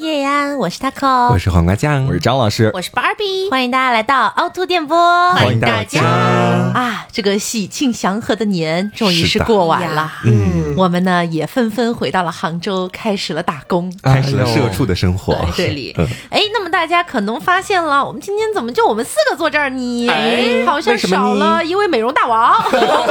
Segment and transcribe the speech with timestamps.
[0.00, 4.96] 叶安，我是 taco，我是黄瓜酱，我是张老师，我是 Barbie，欢迎大家来到凹凸电波，
[5.34, 6.00] 欢迎大家。
[6.02, 7.06] 啊！
[7.12, 15.36] 这个喜庆祥和的年终于是过完了，嗯，我们呢也纷纷回到了杭州，开始了打工，开始了社畜的生活。
[15.54, 15.94] 这里，
[16.30, 20.08] 哎，那么大家可能发现了，我们今天怎么就我们四个坐这儿你？
[20.08, 22.54] 哎，好像少了一位美容大王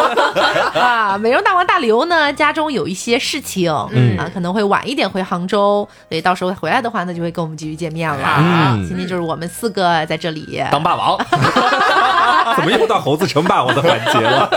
[0.74, 1.18] 啊！
[1.20, 6.80] 美容大王大刘呢，家中有一些事情，嗯啊，可能会晚一点回杭州，所以到时候回来。
[6.80, 8.78] 的话，那就会跟我们继续见面了。
[8.88, 11.18] 今天就是我们四个在这里当霸王，
[12.58, 14.50] 怎么又到猴子称霸王的环节了？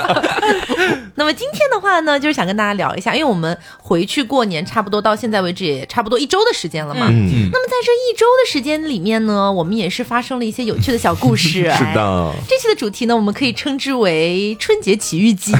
[1.14, 7.06] 那么今天的话呢，就是想跟大家聊一下，因为我们回去过年，差不多到现在为止也差不多一周的时间了嘛。
[7.08, 7.50] 嗯。
[7.52, 11.70] 那么在这一周的时间里面呢，我们也是发生了一些有趣的小故事。
[11.76, 12.32] 是的。
[12.48, 15.52] 这期的主题呢，我们可以称之为春节奇遇记。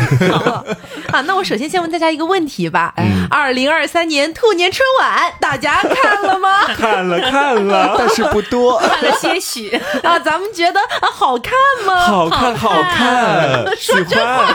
[1.12, 2.94] 啊，那我首先先问大家一个问题吧。
[3.30, 6.64] 二零二三年兔年春晚，大家看了吗？
[6.74, 9.68] 看了看了，但是不多，看了些许
[10.02, 10.18] 啊。
[10.18, 11.52] 咱们觉得啊，好看
[11.84, 12.01] 吗？
[12.06, 14.54] 好看，好看，喜欢。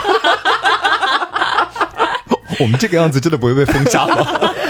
[2.60, 4.16] 我们这个样子真的不会被封杀吗？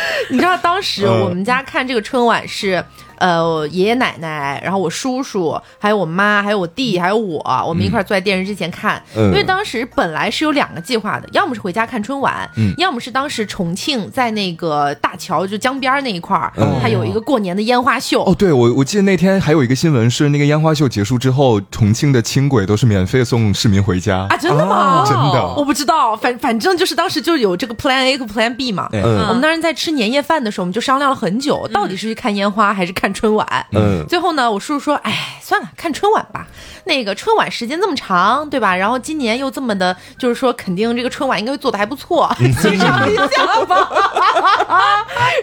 [0.31, 2.85] 你知道当时我们家看这个春晚是。
[3.21, 9.03] 呃，爷爷奶奶，然后我叔叔，还有我妈，还有我弟，还有我，我们一块坐在电视之前看。
[9.13, 18.23] 因为当时本来是有两个计划的，要么是回家看春晚，要么是当时重庆在那个大桥就江边那一块儿，它有一个过年的烟花秀。
[18.23, 24.37] 哦，对，我我记得那天还有一个新闻是，那个烟花秀结束之后，重庆的轻轨都是免费送市民回家啊！
[24.37, 25.05] 真的吗？
[25.05, 28.89] 真的，我不知道，反反正就是当时就有这个 Plan A 和 Plan B 嘛。
[28.93, 33.67] 我们当时在吃年夜饭的时候，我们就商量了很久，到底是去看烟花还是看春晚。
[33.73, 36.47] 嗯，最后呢，我叔叔说，哎，算了，看春晚吧。
[36.85, 38.75] 那个春晚时间这么长，对吧？
[38.75, 43.91] 然后今年又这么的，就是说肯定这个春晚应该会做的还不错， 欣赏一下吧。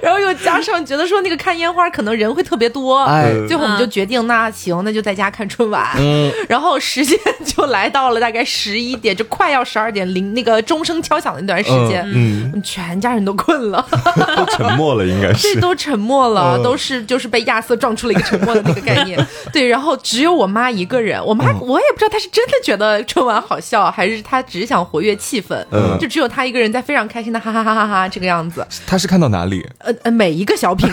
[0.02, 5.88] 然后又加上觉得说那个看烟花可能人会特别多，哎，最后我们就决定，那行，那就在家看春晚。
[5.98, 13.86] 嗯，然后时间就来到了大概十一点，就快要十二点零那个钟声敲响的那段时间，嗯，全家人都困了，
[14.36, 19.18] 都沉默了，应该是，这都沉默了，都是就是被亚瑟撞出了一个沉默的那个概念。
[19.54, 28.66] 对，然后只有我妈一个人，我妈我也不知道她是真的觉得春晚好笑，还是她只是想活跃气氛，嗯，就只有她一个人在非常开心的哈哈哈哈哈这个样子。
[28.86, 29.66] 她是看到哪里？
[29.80, 30.90] 呃呃，每一个小品。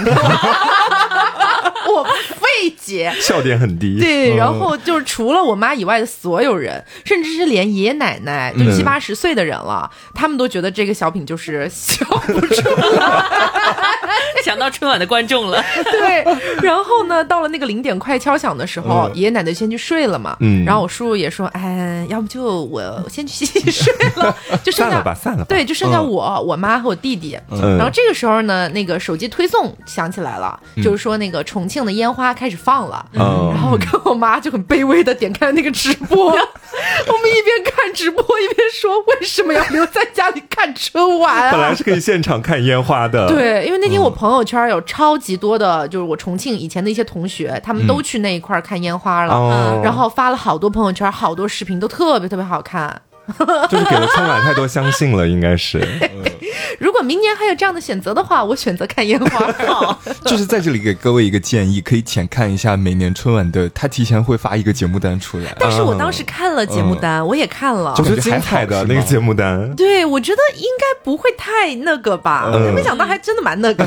[1.91, 3.99] 我费解，笑点很低。
[3.99, 13.25] 对，然后就是除了我妈以外的所有人，甚至是连爷爷奶奶，就七八十岁的人了，他们都觉得这个小品就是笑不出来。
[14.45, 16.25] 想到春晚的观众了， 对。
[16.63, 20.37] 然后呢，到了那个零点快敲响的时候，爷爷奶奶先去睡了嘛。
[20.41, 20.65] 嗯。
[20.65, 27.39] 然后我叔叔也说：“哎，要不就我先去洗洗睡了，就剩下吧，散了。”对，就剩下我、我妈和我弟弟。
[27.49, 33.05] 然后这个时候呢，那个手机推送响起来了，就是说那个重庆的烟花开始放了。
[33.13, 41.51] 然后我跟我妈就很卑微的点开了那个直播， 我们一边看直播一边说：“为什么要留在家里看春晚？
[41.51, 53.01] 本来是可以现场看烟花的。”对，因为那天我朋友圈有超级多的，就是我重庆以前的一些同学，他们都去那一块看烟花了，然后发了好多朋友圈，好多视频都特别特别好看。
[53.71, 55.81] 就是给了春晚太多相信了，应该是。
[56.79, 59.53] 如果明年还有这样的选择的话，我选择看烟花。
[60.25, 65.55] 就是在这里给各位一个建议，可以浅看一下每年春晚的，他提前会发一个节目单出来。
[65.59, 69.75] 但是我当时看了节目单，我也看了，就是精彩的那个节目单。
[69.77, 73.85] 对，我觉得应该不会太那个吧，没想到还真的蛮那个。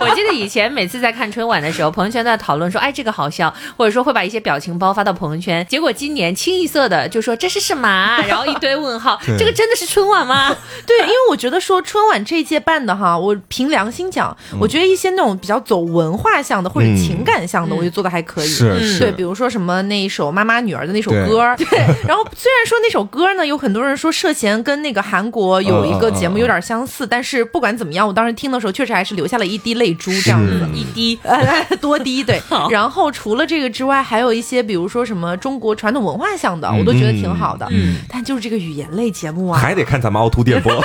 [0.00, 5.64] 我记得以前每次在看春晚的时候，朋友圈在讨论说，哎，这个好笑，或者说会把一些表情包发到朋友圈。
[5.68, 8.16] 结果今年清一色的就说这是什么？
[8.26, 10.54] 然后一堆问号，这个真的是春晚吗？
[10.86, 18.48] 对，因为我觉得说春晚这一届办的哈，我凭良心讲，我觉得一些那种比较走文化向的或者情感向的，我觉得做的还可以。
[18.48, 21.78] 是，对，比如说什么那一首妈妈女儿的那首歌， 对。
[22.06, 31.18] 然后虽然说那首歌呢，有很多人说涉嫌跟那个韩国有一个节目有点相似，但是不管怎么样，我当时听的时候确实还是流下了一滴泪珠，这样子，一滴
[31.80, 32.40] 多滴，对。
[32.70, 37.66] 然后除了这个之外，还有一些比如说什么中国传统文化向的，我都觉得挺好的。
[37.70, 37.96] 嗯。
[38.08, 40.72] 但就是这个语言类节目啊，还得看咱们凹凸电波。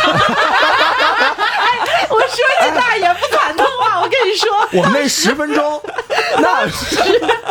[2.12, 4.50] 我说句大言不惭的话，我跟你说，
[4.80, 5.80] 我们那十分钟，
[6.42, 6.98] 那是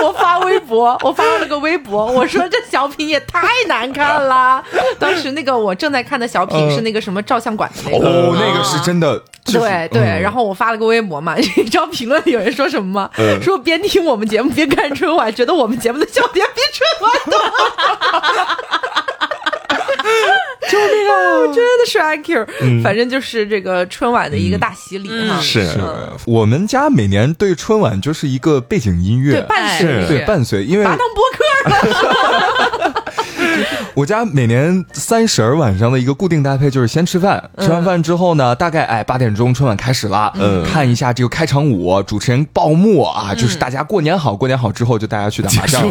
[0.02, 4.62] 我发微博，我发了个微博，我说这小品也太难看了。
[4.98, 9.22] 当时那个我正在看的小品是那个什么照相馆的那个，哦，那个是真的。
[9.50, 13.10] 对对，然后我发了个微博嘛，你知道评论里有人说什么吗？
[13.40, 17.38] 说边听我们节目边看春晚，觉得我们节目的笑点比春晚多。
[20.68, 21.14] 救命啊！
[21.54, 25.40] 真的是 IQ，反正就是这个春晚的一个大洗礼哈。
[25.40, 25.68] 是。
[26.26, 33.04] 我们家每年对春晚就是一个背景音乐，对伴随，对伴随，因为拔当播客了。
[33.94, 45.82] 我家每年三十儿晚上的一个固定搭配就是先吃饭，吃完饭之后呢，大概哎八点钟春晚开始了，嗯，看一下这个开场舞，主持人报幕啊，就是大家过年好，过年好之后就大家去打麻将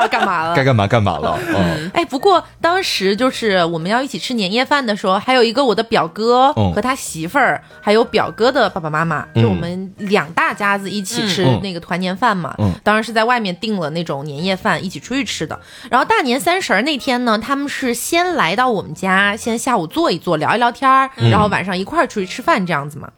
[0.00, 1.38] 嘛干嘛了，该干嘛干嘛了。
[1.54, 12.54] 嗯， 哎，不过当时就是我们要一起吃年夜饭的时候，还有一个我的表哥和他媳妇儿，还有表哥的爸爸妈妈，就我们两大家子一起吃那个团年饭嘛。
[12.58, 15.58] 嗯，当然是在外面订了那种年夜饭，一起出去吃的。
[15.90, 23.08] 然后大年三十那天呢，他们是先来到我们家，先下午坐一坐，聊一聊天儿，然后晚上一块儿出去吃饭这样子嘛。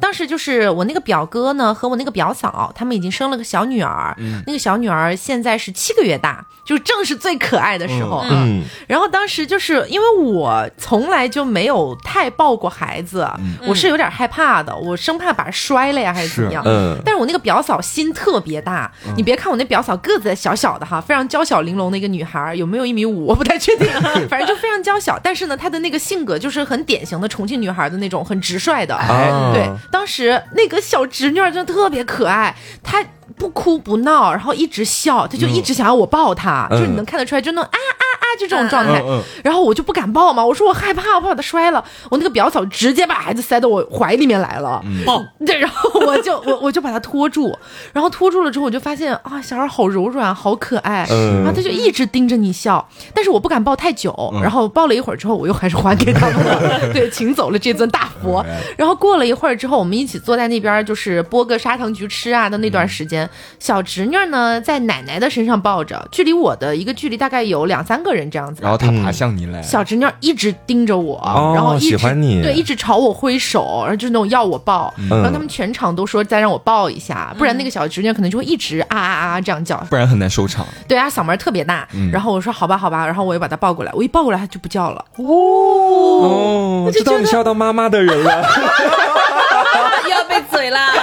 [0.00, 4.14] 当时就是我那个表哥呢，和我那个表嫂，他们已经生了个小女儿，
[4.46, 6.27] 那个小女儿现在是七个月大，
[6.64, 8.24] 就正是最可爱的时候。
[8.30, 13.28] 嗯，然后当时就是因为我从来就没有太抱过孩子，
[13.66, 16.62] 我是有点害怕的，我生怕把摔了呀，还是怎么样。
[16.66, 23.88] 嗯，但是我那个表嫂心特别大，你别看我那表嫂个子小小的哈，非常娇小玲珑的一个女孩，有没有一米五我不太确定，
[24.28, 28.98] 反正就非常娇小，但是呢，她的那个性格就是很典型的重庆女孩的那种很直率的，
[29.54, 29.68] 对。
[29.90, 33.02] 当时那个小侄女真的特别可爱，她
[33.36, 38.04] 不哭不闹，然后一直笑，他就一直想要我抱他，就是你能看得出来，就那种啊啊
[38.38, 39.02] 这种状态。
[39.44, 41.84] 然后我就不敢抱嘛，我说我害怕，我怕把他摔了。
[42.10, 45.24] 我那个表嫂直接把孩子塞到我怀里面来了，抱。
[45.46, 47.56] 对，然后我就我我就把他拖住，
[47.92, 51.06] 然后拖住了之后，我就发现啊，小孩好柔软，好可爱。
[51.08, 54.14] 然后他就一直盯着你笑，但是我不敢抱太久。
[54.42, 58.44] 然后抱了一会儿之后，我又还是还给他们了， 对，请走了这尊大佛。
[58.76, 63.28] 然后过了一会儿之后，我们一起坐在那边，就是剥个砂糖橘吃啊的那段时间，
[63.58, 68.62] 小侄女呢在奶奶的身上抱着，距离我的一个距离大概有两三个人这样子。
[68.62, 71.20] 然后他爬向你来，小侄女一直盯着我，
[71.54, 74.92] 然后喜欢你，对，一直朝我挥手，然后就是那种要我抱。
[75.10, 80.66] 然后他们全场都说再让我抱一下，不然那个小侄女可能就会一直啊啊啊这样叫，不然很难收场。
[80.86, 81.86] 对啊，嗓门特别大。
[82.12, 85.04] 然后我说好吧好吧，然后我又把她抱过来，我一抱过来她就不叫了。
[85.18, 88.42] 哦，知道你是要当妈妈的人了。
[90.04, 90.97] 又要被嘴了，哎，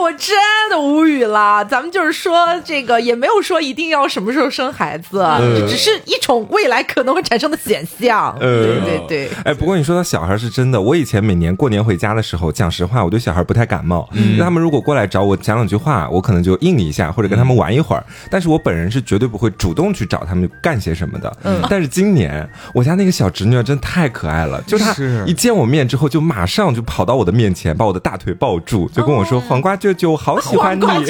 [0.00, 0.36] 我真
[0.70, 1.64] 的无语了。
[1.64, 5.24] 咱们就是说，这个也没有说一定要什么时候生孩子，
[5.68, 8.34] 只是一种未来可能会产生的选项。
[8.38, 9.30] 对对对。
[9.44, 14.08] 哎，不过你说到小孩是真的，我以前每年过年回家的时候，讲实话，我对小孩不太感冒。
[14.12, 18.04] 嗯，他们如果过来找我讲两句话，我可能就应一下，或者跟他们玩一会儿。
[18.30, 21.36] 但是我本人是绝对不会主动去找他们干些什么的。
[21.44, 21.62] 嗯。
[21.70, 24.94] 但是今年我家那个小侄女真太可爱了，就她
[25.26, 30.84] 一见我面之后，就马上就跑到我的面前，把我的大腿抱住，就跟我说：“黄瓜舅舅，好喜欢你。”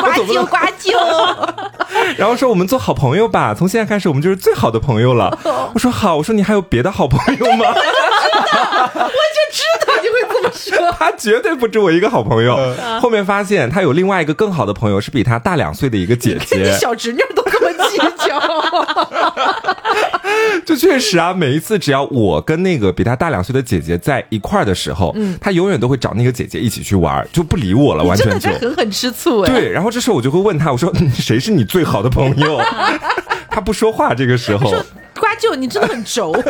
[0.00, 0.92] 瓜舅舅，瓜舅瓜舅，
[2.16, 5.36] 然后说：“我们做好朋友吧，从现在开始我们就是最好的朋友了。”
[5.74, 7.66] 我说：“好。”我说：“你还有别的好朋友吗？”
[8.94, 10.90] 我就知道你会这么说。
[10.98, 12.58] 他绝对不止我一个好朋友。
[13.00, 16.72] 后面发现他有另外一个更好的朋友，是比他大两岁的一个姐姐。
[16.78, 18.40] 小侄女都这么计较。
[20.66, 29.52] 就确实啊，每一次只要我跟那个比他大两岁的姐姐在一块儿的时候，嗯，他永远都会找那个姐姐一起去玩，就不理我了，完全就狠狠吃醋哎。
[29.52, 32.60] 对，然后这时候我就会问他，我说谁是你最好的朋友？
[33.50, 34.70] 他不说话，这个时候，
[35.18, 36.32] 瓜舅，你真的很轴。
[36.32, 36.42] 客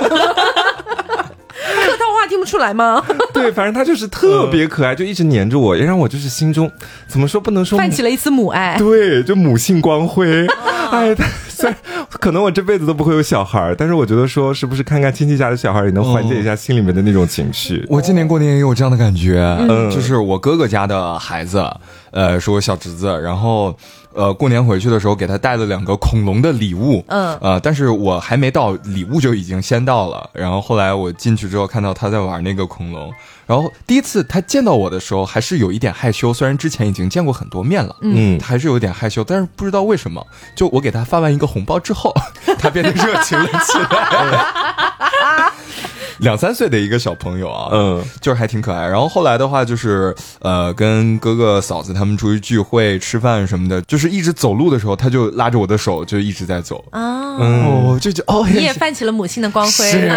[1.96, 3.04] 套话听不出来吗？
[3.32, 6.70] 对，反正他就是特别可爱，就一直黏着我，也让我就是心中
[7.06, 8.76] 怎么说不能说泛起了一丝母爱。
[8.78, 10.46] 对，就母性光辉。
[10.90, 11.14] 哎，
[11.60, 11.76] 虽然
[12.08, 17.84] 可能我这辈子都不会有小孩，但是我觉得说是不是看看亲戚家的小孩也能缓解一下心里面的那种情绪。
[17.88, 19.38] 我今年过年也有这样的感觉，
[19.68, 21.62] 嗯，就是我哥哥家的孩子，
[22.10, 23.74] 呃，是我小侄子，然后。
[24.12, 30.28] 呃，过年回去的时候给他带了两个恐龙的礼物，嗯，呃，但是我还没到，礼物就已经先到了。
[30.32, 33.08] 然后后来我进去之后看到他在玩那个恐龙，
[33.46, 40.26] 然后第一次他见到我的时候还是有一点害羞，虽然之前已经见过很多面了，嗯，还是有点害羞，但是不知道为什么，
[40.56, 42.12] 就我给他发完一个红包之后，
[42.58, 45.52] 他变得热情了起来。
[46.20, 48.86] 两三岁的一个小朋友啊，嗯，就是还挺可爱。
[48.86, 56.84] 然后后来的话，就是呃，跟哥哥嫂子他们出去聚会、吃饭什么的，就是一直走路的时候，他就拉着我的手，就一直在走。
[56.92, 59.84] 哦，就就哦，你也泛起了母性的光辉。
[59.90, 60.10] 是，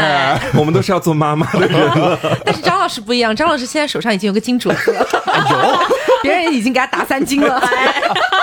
[0.55, 1.79] 我们都是要做妈妈的人。
[2.45, 5.07] 但是张老师不一样，张老师现在手上已经有个金镯子了，
[5.51, 5.79] 有，
[6.21, 7.61] 别人已经给他打三金了。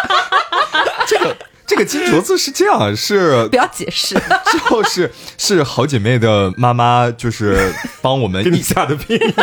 [1.07, 1.37] 这个。
[1.71, 4.21] 这个金镯子是这样， 是不要解释，
[4.69, 7.73] 就是是好姐妹的妈妈，就是
[8.03, 9.35] 帮我们立下的聘礼。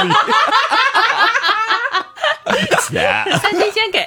[2.88, 4.00] 钱三金先给，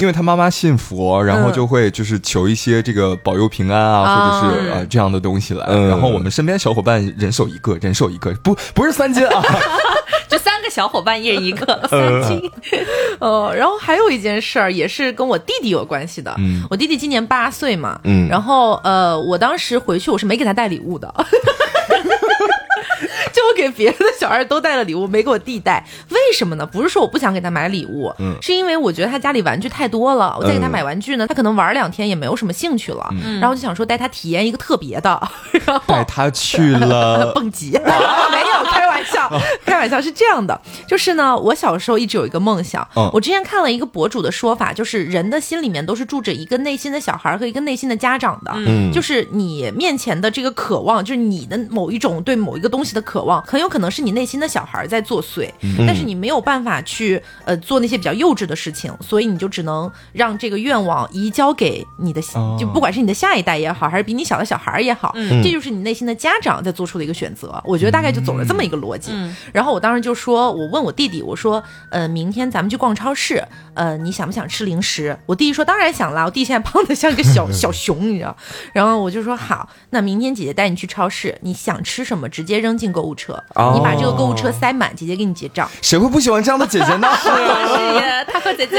[0.00, 5.66] 因为他妈妈信佛，然后就会就是求一些这个保佑平安啊，或者是呃这样的东西来。
[5.66, 9.42] 然后我们身边小伙伴人手一个，人手一个，不不是三金啊。
[10.28, 12.50] 就三个小伙伴一人一个 三斤，
[13.20, 16.34] 哦，然后还有一件事儿也是跟我弟弟有关系的。
[16.38, 21.14] 嗯，我弟弟今年八岁嘛，嗯，然后呃，我当时回去我是没给他带礼物的。
[23.34, 26.64] 就我给别的小孩都带了礼物，没给我弟带，为什么呢？
[26.64, 33.08] 不是说我不想给他买礼物，嗯，是因为我觉得他家里玩具太多了，我再给他买玩具呢，他可能玩两天也没有什么兴趣了，
[33.40, 35.20] 然后就想说带他体验一个特别的，
[35.66, 37.32] 然后带他去了。
[37.34, 39.28] 蹦极，没有开玩笑，
[39.64, 53.42] 开玩笑是这样的，就是呢，我小时候一直有一个梦想，我之前看了一个博主的说法，就是人的心里面都是住着一个内心的小孩和一个内心的家长的，嗯，就是你面前的这个渴望，就是你的某一种对某一个东西的渴望。
[53.42, 55.50] 很有可能是你内心的小孩在作祟，
[55.86, 62.20] 但是你没有办法去呃做那些比较幼稚的事情，所以你就只能让这个愿望移交给你的，
[62.58, 65.12] 就不管是你的下一代也好，还是比你小的小孩也好，
[65.42, 67.60] 这就是你内心的家长在做出的一个选择。
[67.64, 69.12] 我觉得大概就走了这么一个逻辑。
[69.52, 73.42] 然后我当时就说，我问我弟弟，我说，呃，明天咱们去逛超市，
[73.74, 75.16] 呃，你想不想吃零食？
[75.26, 78.36] 我弟弟说当然想了，我弟现在胖的像个小 小熊，你知道。
[78.72, 83.32] 然后我就说好，那明天姐姐带你去超市，你想吃什么直接扔进购物车。
[83.74, 85.68] 你把这个购物车塞满，姐姐给你结账。
[85.82, 87.08] 谁会不喜欢这样的姐姐呢？
[87.22, 88.76] 是呀，他和姐姐。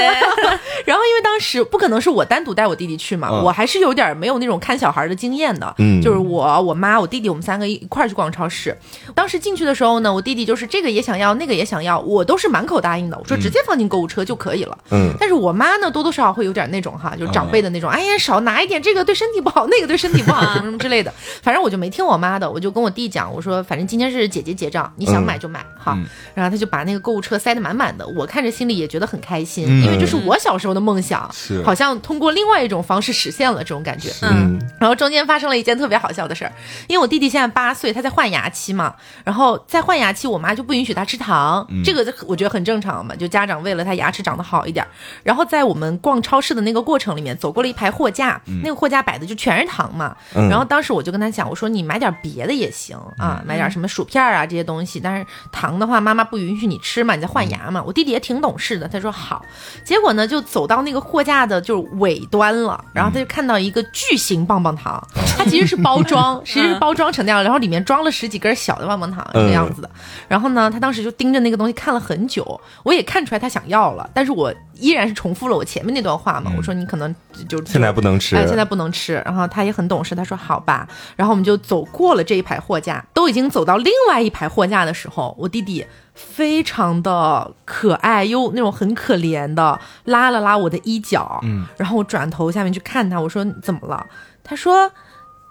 [0.85, 5.73] 然后因为当时不可能是我单独带我弟弟去嘛，我还是有点没有那种看小孩的经验的。
[5.79, 8.75] 嗯，就是我、我妈、我弟弟，我们三个一块儿去逛超市。
[9.13, 13.17] 当时进去的时候呢，我弟弟就是这个也想要，那个也想要，我都是满口答应的。
[13.17, 14.77] 我说直接放进购物车就可以了。
[14.91, 21.11] 嗯，但是我妈呢，多多少少会有点那种哈，就是长辈的那种，哎呀，少拿一点，这个对身体不好，那个对身体不好，什么什么之类的。
[21.41, 25.97] 反正我就没听我妈的，我就跟我弟讲，我说反正今天是姐姐结账，你想买就买哈。
[26.33, 34.11] 然后他就把那个购物车塞得满满的，我看着心里也觉得很开心，因为这是我小时候的梦想，是好像通过另外一种方式实现了这种感觉。
[34.21, 36.51] 嗯，然后中间发生了一件特别好笑的事儿，
[36.87, 44.85] 因为我弟弟现在八岁，他在换牙期嘛，然后在换牙期，我妈就不允许他吃糖，这个我觉得很正常嘛，就家长为了他牙齿长得好一点。
[45.23, 50.15] 然后在我们逛超市的那个过程里面，走过了一排货架，那个货架摆的就全是糖嘛。
[50.33, 57.83] 然后当时我就跟他讲，我说你买点别的也行啊，买点什么薯片啊这些东西，但是糖的话妈妈不允许你吃嘛，你在换牙嘛。
[57.85, 59.43] 我弟弟也挺懂事的，他说好。
[59.83, 65.05] 结果呢，就走到那个货架的就尾端了，然后他就看到一个巨型棒棒糖，
[65.37, 69.89] 它其实是包装，其 实是包装成那样，然后里面装了十几根小的棒棒糖这个样子的。
[70.27, 76.51] 然后呢，他当时就盯着那个东西看了很久，我也看出来他想要了，但是我依然是重复了我前面那段话嘛。
[76.57, 77.13] 我说你可能
[77.47, 79.21] 就现在不能吃，哎，现在不能吃。
[79.25, 80.87] 然后他也很懂事，他说好吧。
[81.15, 94.05] 然后我们就走过了这一排货架，都已经走到另外一排货架的时候，我弟弟非常的可爱又那种很可怜的拉了拉我的衣角，嗯，然后我转头下面去看他，我说怎么了？
[94.43, 94.91] 他说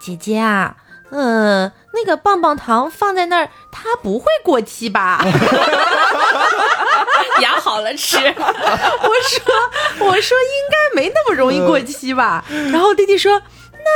[0.00, 0.76] 姐姐啊。
[1.10, 5.20] 嗯，那个棒棒糖放在那儿，它不会过期吧？
[7.40, 8.16] 牙好了吃。
[8.26, 12.44] 我说，我说应该没那么容易过期吧。
[12.72, 13.40] 然后弟弟说，
[13.72, 13.90] 那。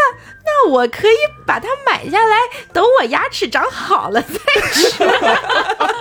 [0.50, 2.36] 那我可以把它买下来，
[2.72, 4.88] 等我牙齿长好了再吃。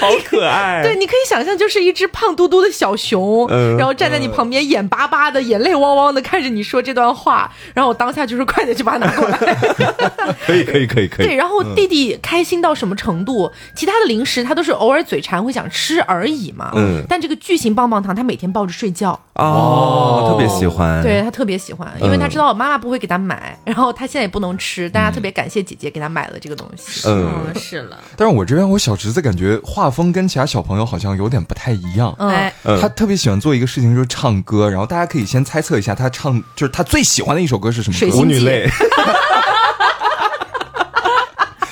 [0.00, 0.82] 好可爱！
[0.82, 7.52] 对，你可以想象，就是一只胖嘟嘟的小熊，然后站在你旁边，眼巴巴的，眼泪汪汪的看着你说这段话。
[7.74, 9.36] 然后我当下就是快点去把它拿过来。
[10.46, 11.26] 可以，可以，可以，可以。
[11.26, 13.52] 对，然后弟弟开心到什么程度？
[13.76, 16.72] 其他的零食他都是偶尔嘴馋会想吃而已嘛。
[16.74, 17.04] 嗯。
[17.08, 19.18] 但这个巨型棒棒糖，他每天抱着睡觉。
[19.34, 21.02] 哦，特别喜欢。
[21.02, 23.90] 对他特别喜欢，因为他知道我妈妈不会给他买，然后。
[24.00, 27.06] 他现在也不能吃，大家特别感谢姐姐给他买了这个东西。
[27.06, 27.98] 嗯，是了。
[28.16, 32.14] 但是我这边我小侄子感觉画风跟其他小朋友好像有点不太一样。
[32.20, 34.70] 哎，他特别喜欢做一个事情，就是唱歌。
[34.70, 38.16] 然后大家可以先猜测一下，他唱就是他最喜欢的一首歌是什么？
[38.16, 38.70] 舞女泪。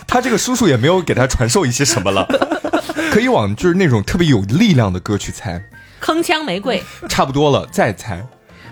[0.09, 2.27] 他这个叔叔也没有给他传授一些什么了，
[3.13, 5.63] 可以往就是那种特别有力量的歌去猜。
[6.03, 6.83] 铿锵玫瑰。
[7.09, 8.27] 差不多了，再猜。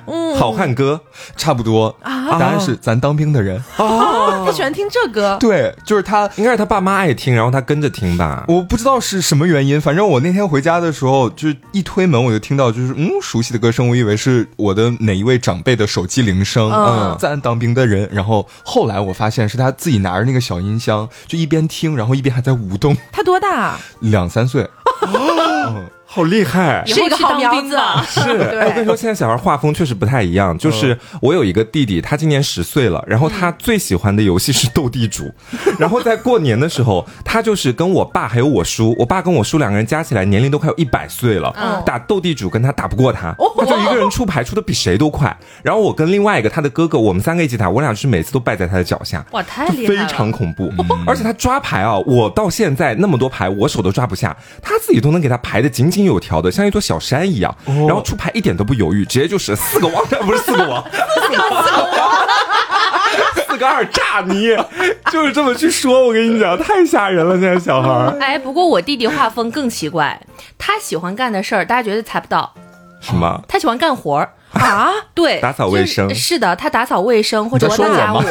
[0.06, 1.00] 嗯，好汉歌
[1.36, 22.96] 差不多啊，答案是咱当兵的人哦，他喜欢听这歌，对，就是他，应该是他爸妈爱听，然后他跟着听吧，我不知道是什么原因，反正我那天回家的时候，就是一推门我就听到就是嗯熟悉的歌声，我以为是我的哪一位长辈的手机铃声，嗯，咱当兵的人，然后后来我发现是他自己拿着那个小音箱，就一边听，然后一边还在舞动。
[23.12, 23.76] 他多大？
[24.00, 24.68] 两三岁。
[26.08, 27.76] 好厉害，是一个好苗子。
[28.08, 28.20] 是，
[28.64, 30.56] 我跟你说，现在小孩画风确实不太一样。
[30.56, 35.30] 就是我有一个弟弟，他今年十岁了，然后他最喜欢的游戏是斗地主。
[35.78, 45.36] 然后在过年的时候，他就是跟我爸还有我叔，我爸跟我叔两个人加起来年龄都快有一百岁了，打斗地主跟他打不过他，他就一个人出牌出的比谁都快。
[45.62, 49.24] 然后我跟另外一个他的哥哥，我们三个一起打，我俩是每次都败在他的脚下。
[49.32, 50.72] 哇，太厉害了，非常恐怖。
[51.06, 57.54] 而且他抓牌啊，我到现在那么多牌，我手都抓不下，他自己都能给他排的井井有条的，像一座小山一样。
[57.66, 61.64] 然后出牌一点都不犹豫，直接就是四个王， 不是四个王，四个王，
[63.48, 64.56] 四个二炸你，
[65.10, 66.06] 就是这么去说。
[66.06, 68.16] 我跟你讲，太吓人了，现在小孩。
[68.20, 70.20] 哎，不过我弟弟画风更奇怪，
[70.58, 72.52] 他喜欢干的事儿，大家绝对猜不到。
[73.00, 73.40] 什么？
[73.48, 74.90] 他喜欢干活儿啊？
[75.14, 76.12] 对，打扫卫生。
[76.14, 78.20] 是的，他打扫卫生或者做家务。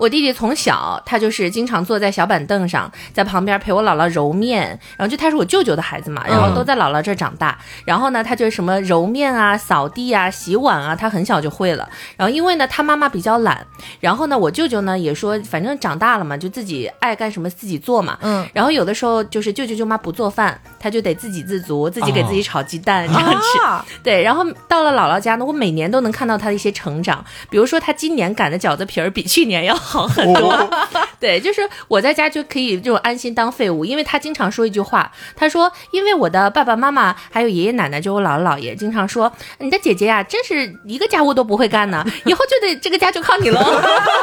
[0.00, 4.66] 我弟弟从小他就是经常坐在小板凳上，在旁边陪我姥姥揉面，
[4.96, 7.58] 然后就他是我舅舅的孩子嘛，然后都在姥姥这儿长大。
[7.84, 11.86] 然后呢，他就什么揉面啊、扫地啊、洗碗啊，他很小就会了。
[12.16, 13.66] 然后因为呢，他妈妈比较懒，
[14.00, 18.16] 然后呢，我舅舅呢也说，反正长大了嘛，就自己爱干什么自己做嘛。
[18.22, 18.48] 嗯。
[18.54, 23.98] 然后有的时候就是舅舅舅妈不做饭，他就得自给自足，自己给自己炒鸡蛋这样吃。
[24.02, 24.22] 对。
[24.22, 29.76] 然后到了姥姥家呢，我每年都能看到他的一些成长，比如说他今年擀的饺子皮儿比去年要。
[29.89, 30.70] 好很多，
[31.20, 43.60] 对，就是我在家就可以这种安心当废物，因为他经常说一句话，他说，因为我的爸爸妈妈还有爷爷奶奶，就我姥姥姥爷，经常说你的姐姐呀，真是一个家务都不会干呢，以后就得这个家就靠你喽，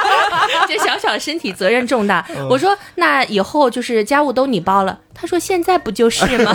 [0.68, 2.26] 这小小身体责任重大。
[2.50, 5.00] 我说那以后就是家务都你包了。
[5.20, 6.54] 他说：“现在不就是吗？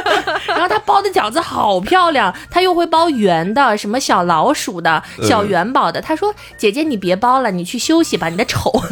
[0.46, 6.00] 然后他包的饺子好漂亮，他又会包圆的，什么小老鼠的、小元宝的。
[6.00, 8.70] 他说：‘姐姐，你别包了，你去休息吧，你的丑。’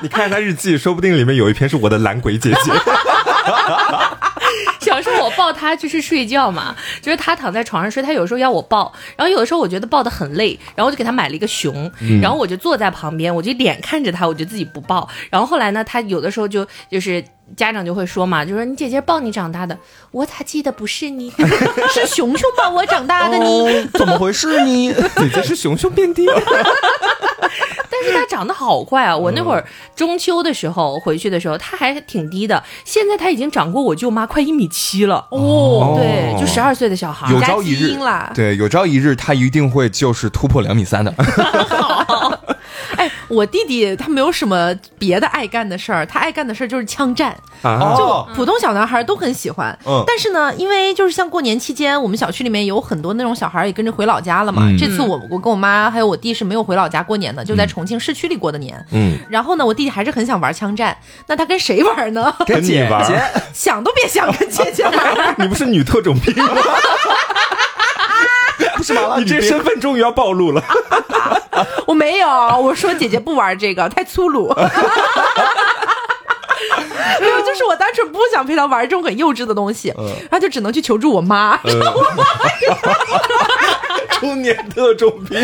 [0.00, 2.72] 你看他日记，说不定里面有一篇是我的懒鬼姐姐。
[5.36, 15.08] 抱他就是睡觉嘛，就是他躺在床上睡，他有时候要我抱，然后有的时候我觉得抱的很累，然后我就给他买了一个熊，然后我就坐在旁边，我就脸看着他，我就自己不抱。
[15.30, 17.24] 然后后来呢，他有的时候就就是
[17.56, 19.76] 家长就会说嘛，就说你姐姐抱你长大的，
[20.10, 21.30] 我咋记得不是你，
[21.92, 24.94] 是熊熊抱我长大的你，怎么回事呢？
[25.16, 26.22] 姐姐是熊熊变的。
[27.92, 29.14] 但是他长得好快啊！
[29.14, 29.62] 我那会儿
[29.94, 32.64] 中秋的时候回去的时候，他还挺低的。
[32.86, 35.98] 现在他已经长过我舅妈快一米七了哦。
[35.98, 37.98] 对，就十二岁的小孩，有朝一日，
[38.34, 41.12] 对，有朝一日他一定会就是突破两米三的。
[42.96, 47.34] 哎，我弟弟他没有什么别的爱干的事儿，他爱干的事儿就是枪战，
[47.96, 49.76] 就普通小男孩都很喜欢。
[49.86, 54.68] 嗯，但是呢，因为就是像过年期间，我们小区里面有很多那种小孩也跟着回老家了嘛。
[54.78, 58.84] 这次我我跟我妈还有我弟是没有回老家过年的，就在重庆市区里过的年。
[58.90, 60.94] 嗯，然后呢，我弟弟还是很想玩枪战，
[61.26, 62.30] 那他跟谁玩呢？
[62.46, 63.18] 跟姐姐，
[63.54, 65.34] 想都别想，跟姐姐玩。
[65.40, 66.50] 你不是女特种兵吗？
[68.76, 69.16] 不是吗？
[69.18, 70.62] 你这身份终于要暴露了。
[71.86, 74.54] 我没有，我说姐姐不玩这个，太粗鲁。
[77.20, 81.58] 没有，就是我单纯不想陪他玩这种很幼稚的东西，然后就只能去求助我妈。
[81.64, 82.24] 我妈
[84.20, 85.38] 中年特种兵。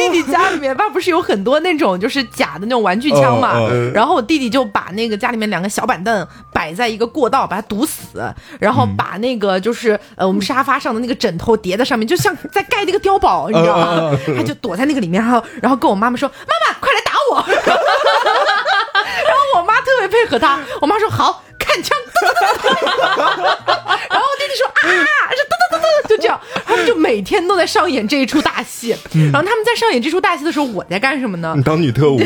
[0.00, 3.60] 弟弟家里面，爸不是有很多那种就是假的那种玩具枪嘛？
[3.92, 14.16] 然后我弟弟就把那个家里面两个小板凳摆在一个过道，把它堵死，然后把那个就是呃我们沙发上的那个枕头叠在上面，就像在盖那个碉堡，你知道吗？
[14.36, 17.44] 他就躲在那个里面，然后然后跟我妈妈说：“妈妈，快来打我！”
[20.20, 22.74] 配合他，我妈说：“好。”看枪，然
[24.18, 24.80] 后我弟弟说啊，
[25.30, 28.96] 是噔噔噔噔，就这样，他们就每天都在上演这一出大戏。
[29.12, 31.52] 然后他们在上演这出大戏的时候，我在干什么呢？
[31.54, 32.18] 你当女特务，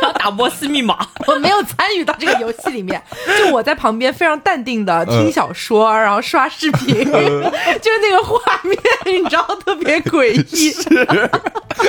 [0.00, 0.98] 然后打摩斯密码。
[1.26, 3.00] 我没有参与到这个游戏里面，
[3.38, 10.70] 就我在旁边非常淡定的听小说，然后刷视频， 就是那个画面，你知道特别诡异。
[10.70, 11.30] 是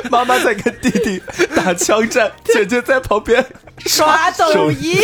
[0.10, 1.22] 妈妈在跟弟弟
[1.56, 3.46] 打枪战，姐姐在旁边
[3.78, 4.98] 刷抖音。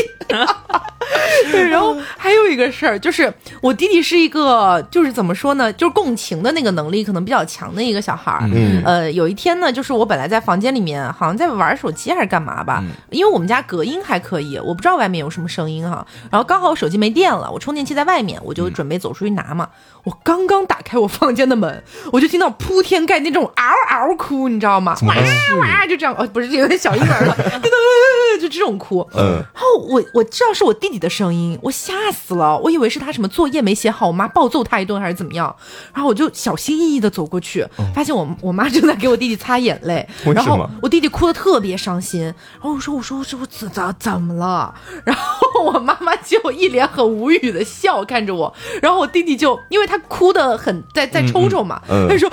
[1.51, 8.41] 对， 然后还有一个事儿，就是我弟弟是一个，就是怎么说呢，就是共情的那个能力可能比较强的一个小孩儿。
[8.53, 16.05] 嗯，呃，有一天呢，就是我本来在房间里面，好像在玩手机还是干嘛吧，因为我们家隔音还可以，我不知道外面有什么声音哈。
[16.29, 19.69] 然后刚好我手机没电了，我充电器在外面，我就准备走出去拿嘛。
[20.03, 24.95] 我刚刚打开我房间的门，我就听到铺天盖地那种嗷嗷哭，你知道吗？
[25.03, 25.15] 哇
[25.59, 27.35] 哇，就这样，哦，不是有点小婴儿了，
[28.41, 29.07] 就这种哭。
[29.13, 35.55] 嗯，然后我我知道是我弟弟的声音，我吓死了，我以为是他什么作业没写好，我妈暴揍他一顿还是怎么样。
[35.93, 37.63] 然后我就小心翼翼的走过去，
[37.93, 40.07] 发现我我妈正在给我弟弟擦眼泪。
[40.33, 40.67] 然后？
[40.81, 42.23] 我弟弟哭的特别伤心。
[42.23, 44.73] 然后我说我说我说我怎怎怎么了？
[45.05, 52.29] 然后我妈妈就一脸很无语的笑看着我，然后我弟弟就因为他哭的很在在抽抽嘛，他说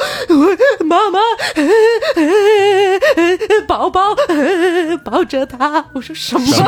[0.84, 1.18] 妈妈
[3.66, 4.14] 宝宝
[5.04, 6.46] 抱着他，我说什么？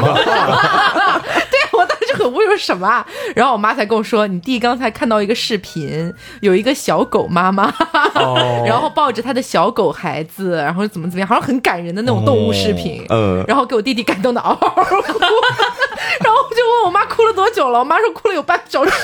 [1.50, 3.04] 对我当时很无语，什么？
[3.34, 7.72] 然后我妈才跟我说，你弟刚才看到一个视频，有一个小狗妈妈，
[8.66, 18.90] 然后抱着他的小狗孩子，然后怎么怎么样，好像很感人的那种动物视频，嗯，然后给我弟弟感动的嗷嗷哭， 然后我就问我妈哭了多久了，我妈说哭了有半小时。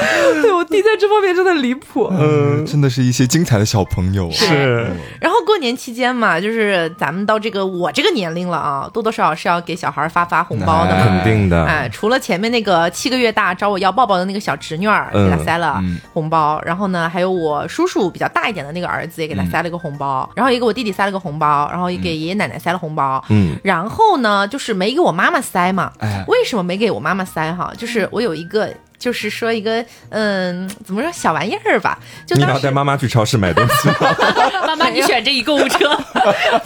[0.42, 4.30] 对我弟在这方面真的离谱，嗯，真的是一些精彩的小朋友。
[4.30, 4.86] 是，
[5.20, 11.64] 然后过年期间嘛，就是咱们到这个我这个年龄了啊，多多少少是要给小孩发发红包的，肯定的。
[11.64, 15.82] 哎，除了前面那个七个月大找我要抱抱的那个小侄女儿，给他塞了
[16.12, 23.22] 红包，然后呢，还有我叔叔比较大一点的那个儿子也给他塞了个红包，然后也给我弟弟塞了个红包，然后也给爷爷奶奶塞了红包。
[23.28, 25.92] 嗯，然后呢，就是没给我妈妈塞嘛。
[25.98, 27.72] 哎，为什么没给我妈妈塞哈？
[27.76, 28.72] 就是我有一个。
[28.98, 31.98] 就是说一个嗯，怎么说小玩意儿吧？
[32.26, 33.88] 就你要带妈妈去超市买东西，
[34.66, 35.78] 妈妈你选这一购物车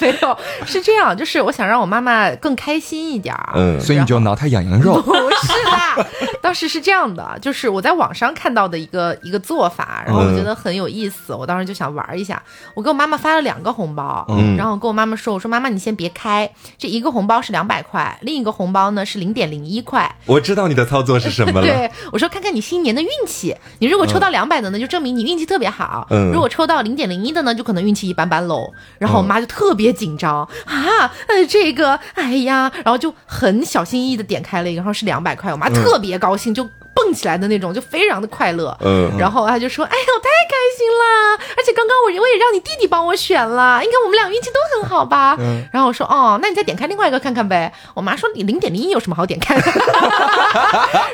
[0.00, 0.38] 没有？
[0.66, 5.00] 是这样，就是我想让我妈妈更开心一点儿，嗯，所以你就挠她痒痒肉。
[5.02, 5.96] 不是啦，
[6.40, 12.40] 当时是这样的，就是我在网上看到的一个一个做法，然后我觉得很有意思，我当时就想玩一下。
[12.74, 21.66] 我给我妈妈发了两个红包，嗯，然后我跟我妈妈说：“我说妈妈，你先别开，这一个红包是两百块，另一个红包呢是零点零一块。”我知道你的操作是什么了。
[21.66, 22.19] 对，我。
[22.20, 26.06] 说看看你新年的运气，你如果抽到两百的呢，就证明你运气特别好。
[26.10, 28.72] 嗯，如果抽到零点零一的呢，就可能运气一般般喽。
[28.98, 36.68] 然后我妈就特别紧张啊，呃，这个，哎呀，然后就很小心翼翼的点开了一个，然后是两百块，我妈特别高兴，就。
[37.02, 38.76] 蹦起来的那种，就非常的快乐。
[38.80, 41.38] 嗯，然后他就说：“哎呦，太开心了！
[41.56, 49.62] 而且刚刚我我也让你弟弟帮我选了，应该我们俩运气都很好吧？”嗯，然后我说：“哦，那你再点开另外一个看看呗。”我妈说：“你零点零一有什么好点开？”的？”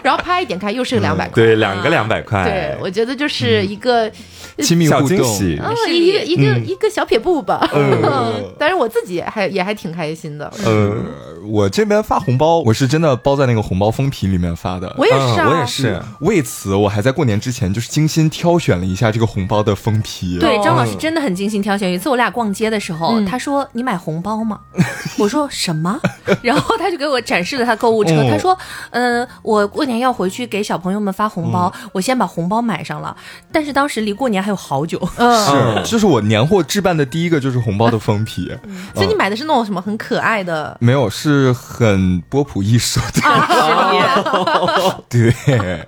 [0.03, 1.35] 然后啪一点开，又是个两百块。
[1.35, 2.45] 对，两个两百块。
[2.45, 4.11] 对，我觉得就是一个
[4.59, 5.19] 亲密互动，
[5.89, 7.69] 一个一个一个小撇步吧。
[7.75, 10.51] 嗯， 但是我自己还也还挺开心的。
[10.65, 10.95] 呃，
[11.47, 14.95] 我这边发红包，我是真的包在那个红包封皮里面发的。
[14.97, 15.83] 我也是啊，我也是。
[15.83, 20.39] 是为此，我还在过年之前就是精心挑选了一下这个红包的封皮。
[20.39, 21.89] 对，张老师真的很精心挑选。
[21.91, 24.61] 有一次我俩逛街的时候，他说：“你买红包吗？”
[25.19, 26.01] 我说：“什么？”
[26.43, 28.25] 然后他就给我展示了他购物车。
[28.29, 28.57] 他说
[28.91, 33.17] ：“嗯，我过年要回去给小朋友们发红包，我先把红包买上了。
[33.53, 38.51] 但是当时离过年还有好久。”嗯， 是，就是我年货置办的第一个就是红包的封皮。
[38.95, 40.77] 所以你买的是那种什么很可爱的？
[40.81, 43.21] 没有，是很波普艺术的。
[45.09, 45.35] 对。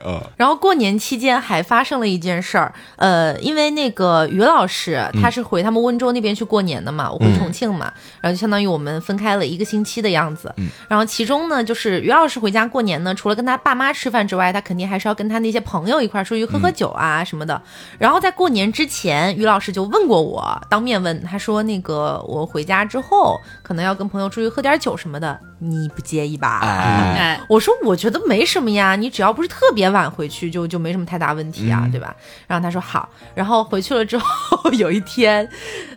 [0.04, 10.52] 嗯，然后过年期间还发生了一件事儿，呃，因为那个于老师他是回他们温州那边去过年的嘛，我回重庆嘛，然后就相当于我们分开了一个星期的样子。
[10.56, 17.60] 嗯，然后其中呢，就是于老师回家过年呢，除了跟他爸妈吃饭之外，他肯定还是要跟他那些朋友一块出去喝喝酒啊什么的。
[17.98, 29.58] 然后在过年之前，于老师就问过我，当面问他说：“那个我回家之后，可能要跟朋友出去喝点酒什么的，你不介意吧？”哎，我说我觉得没什么呀，你只要不是特。
[29.68, 32.16] 特别晚回去就就没什么太大问题啊，对吧？
[32.46, 35.46] 然后他说好，然后回去了之后有一天，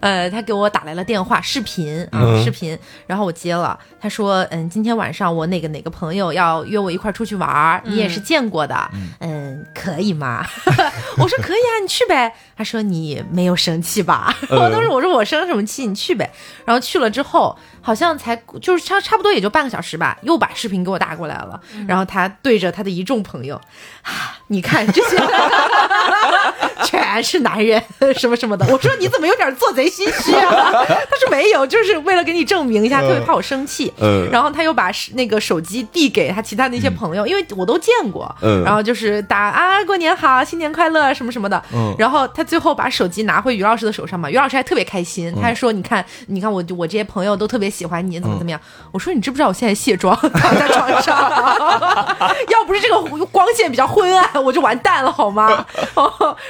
[0.01, 8.75] 呃，他给我打来了电话，视频啊，视频，然后我接了，他说，嗯，今天晚上我哪个哪个朋友要约我一块出去玩，你也是见过的，
[9.21, 10.45] 嗯，可以吗？
[11.17, 12.33] 我说可以啊，你去呗。
[12.57, 14.35] 他说你没有生气吧？
[14.51, 15.85] 我当时我说我生什么气？
[15.87, 16.29] 你去呗。
[16.65, 17.57] 然后去了之后。
[17.83, 21.61] 好像才就是差差不多也就半个小时吧，又把视频给我打过来了。
[21.87, 23.55] 然后他对着他的一众朋友，
[24.01, 25.17] 啊，你看这些
[26.85, 27.81] 全是男人，
[28.15, 28.65] 什么什么的。
[28.69, 30.71] 我说你怎么有点做贼心虚啊？
[30.85, 33.91] 他说没有，就是为了给你证明一下，特别怕我生气。
[33.99, 34.29] 嗯。
[34.31, 38.33] 然后他又把那个手机递给他其他那些朋友，因为我都见过。
[38.41, 38.63] 嗯。
[38.63, 41.61] 然后就是打啊，过年好，新年快乐，什么什么的。
[41.73, 41.93] 嗯。
[41.97, 48.59] 然后他最后把手机拿回于老师的手上嘛，于老师还特别开心，他还说：“你看，你看我我这些朋友都特别。”喜欢你怎么怎么样？
[48.91, 51.17] 我说你知不知道我现在卸妆躺在床上，
[52.51, 55.65] 要不是这个光线比较昏暗，我就完蛋了好吗？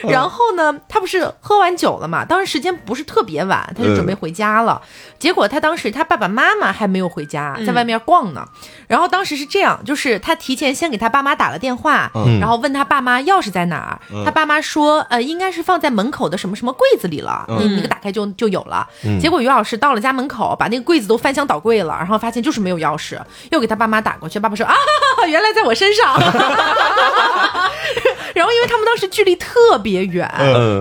[0.01, 0.20] 然后
[0.55, 2.25] 呢，他不是喝完酒了嘛？
[2.25, 4.81] 当时时间不是特别晚，他就准备回家了。
[5.19, 8.43] 结果他当时他爸爸妈妈还没有回家，在外面逛呢。
[8.87, 14.01] 然后当时是这样，就是他提前先给他爸妈打了电话，然后问他爸妈钥匙在哪儿。
[14.25, 18.87] 他爸妈说，呃，应该是放在门口的什么什么柜子里了，那那个打开就就有了。
[19.19, 21.11] 结果于老师到了家门口，把那个柜子。
[21.11, 23.19] 都翻箱倒柜了，然后发现就是没有钥匙，
[23.51, 24.73] 又给他爸妈打过去，爸爸说啊，
[25.27, 26.17] 原来在我身上。
[28.33, 30.10] 然后，因为他们当时距离特别远，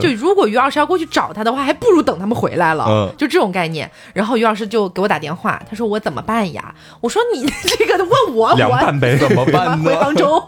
[0.01, 3.91] 就如果于老师要过去找他的话，还不如等他们回来了，就这种概念。
[4.15, 6.75] 然后于老师就给我打电话，他说我怎么办呀？
[7.01, 7.47] 我说你
[7.79, 9.85] 这个问我，凉拌呗，怎么办呢？
[9.85, 10.43] 回杭州。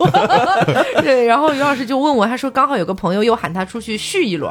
[1.02, 4.50] 对，然后于老师就问我，他说刚好有个朋友又喊他出去续一轮，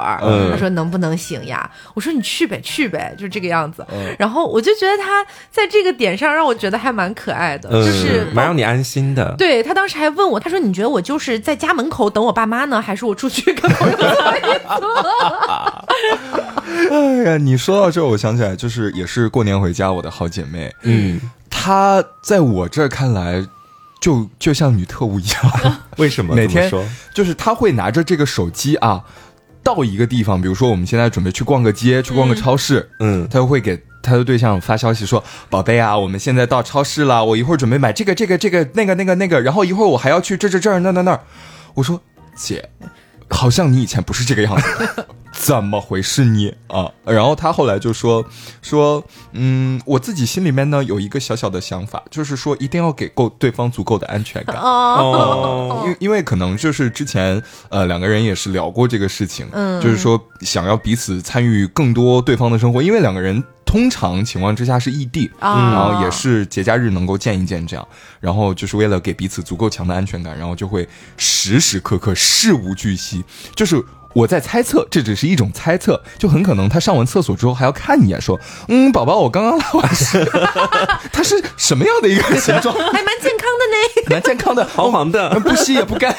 [0.51, 1.69] 他说能不能行呀？
[1.95, 3.83] 我说你去呗，去呗，就这个样子。
[4.19, 9.33] 然后我就觉得他在这个点上让我觉得还蛮可爱的，就是蛮让你安心的。
[9.37, 12.45] 对他当时还问我，他说你觉得我就是在家门口等我爸。
[12.51, 12.81] 妈呢？
[12.81, 13.97] 还是我出去跟朋友？
[16.91, 23.45] 哎呀，你说到这，我想起来，就是也是过年回家，我的好姐妹，嗯，她在我这儿看来，
[23.99, 25.51] 就就像女特务一样。
[25.97, 26.35] 为什么？
[26.35, 26.71] 每天
[27.13, 29.03] 就是她会拿着这个手机啊，
[29.63, 41.21] 到一个地方，比如说我们现在准备去逛个街，去逛个超市，嗯，她就会给她的对象发消息说：“宝贝啊，我们现在到超市了，我一会儿准备买这个这个这个那个那个那个，然后一会儿我还要去这这这儿那那那儿。”
[41.75, 42.01] 我说。
[42.33, 42.67] 姐，
[43.31, 45.05] 好像你以前不是这个样子，
[45.41, 46.91] 怎么回事你啊？
[47.03, 48.23] 然后他后来就说
[48.61, 63.43] 说，嗯，我自己心里面呢有一个小小的想法，就是说一定要给够对方足够的安全感哦，因因为可能就是之前呃两个人也是聊过这个事情，嗯，就是说想要彼此参与更多对方的生活，因为两个人。
[63.63, 67.87] 通常情况之下是异地，然后也是节假日能够见一见这样，
[68.19, 73.23] 然后就是为了给彼此足够强的安全感，然后就会时时刻刻事无巨细。
[73.55, 73.81] 就是
[74.13, 80.23] 我在猜测，这只是一种猜测，就很可能他上完厕所之后还要看一眼，说：“嗯，宝宝，我刚刚拉完屎，
[81.11, 82.73] 他是什么样的一个形状？
[82.91, 86.15] 还蛮健康的呢，蛮健康的， 黄黄的，不稀也不干。”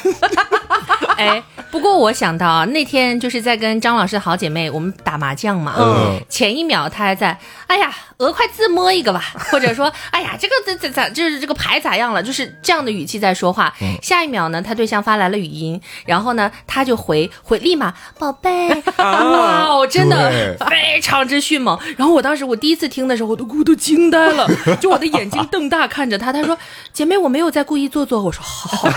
[1.19, 1.43] 哎。
[1.71, 13.73] 不过我想到啊，那天就是在跟张老师的好姐妹我们打麻将嘛，嗯，前一秒她还在，哎呀，鹅快自摸一个吧， 或者说，哎呀，这个这这咋，就是这个牌咋样了，就是这样的语气在说话。
[14.03, 20.31] 下一秒呢，她对象发来了语音，然后呢，她就回回，立马宝贝， 哇，我真的
[20.69, 21.79] 非常之迅猛。
[21.97, 24.47] 然后我当时我第一次听的时候，我都我都惊呆了，
[24.79, 26.31] 就我的眼睛瞪大看着他。
[26.31, 26.59] 他说，
[26.93, 28.23] 姐妹，我没有在故意做作。
[28.23, 28.91] 我说好，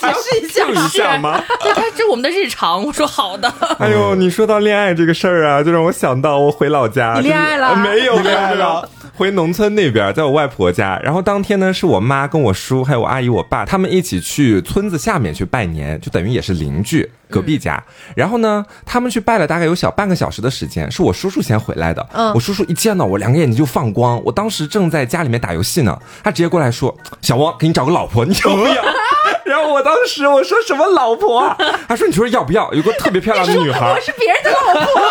[0.00, 1.42] 还要解释一下吗？
[1.60, 2.82] 对，他这是我们的日常。
[2.84, 3.52] 我说好的。
[3.78, 7.14] 哎呦，你说到恋爱这个事儿啊，就让我想到我回老家。
[7.16, 7.76] 你恋爱了？
[7.76, 8.88] 没有恋爱了。
[9.14, 10.98] 回农村那边，在我外婆家。
[11.04, 17.80] 然后当天呢，是我妈跟我叔还有我阿姨、我爸他们一起去村子下面去拜年，就等于也是邻居隔壁家。
[18.16, 22.04] 然后呢，他们去拜了大概有小半个小时的时间，是我叔叔先回来的。
[22.14, 24.20] 嗯，我叔叔一见到我，两个眼睛就放光。
[24.24, 28.74] 我当时正在家里面打游戏呢，他直接过来说：“小汪，给你找个老婆，你要不要？”
[29.44, 31.54] 然后我当时我说什么老婆？
[31.88, 32.72] 他说你说要不要？
[32.72, 33.92] 有个特别漂亮的女孩。
[33.92, 35.02] 我是别人的老婆。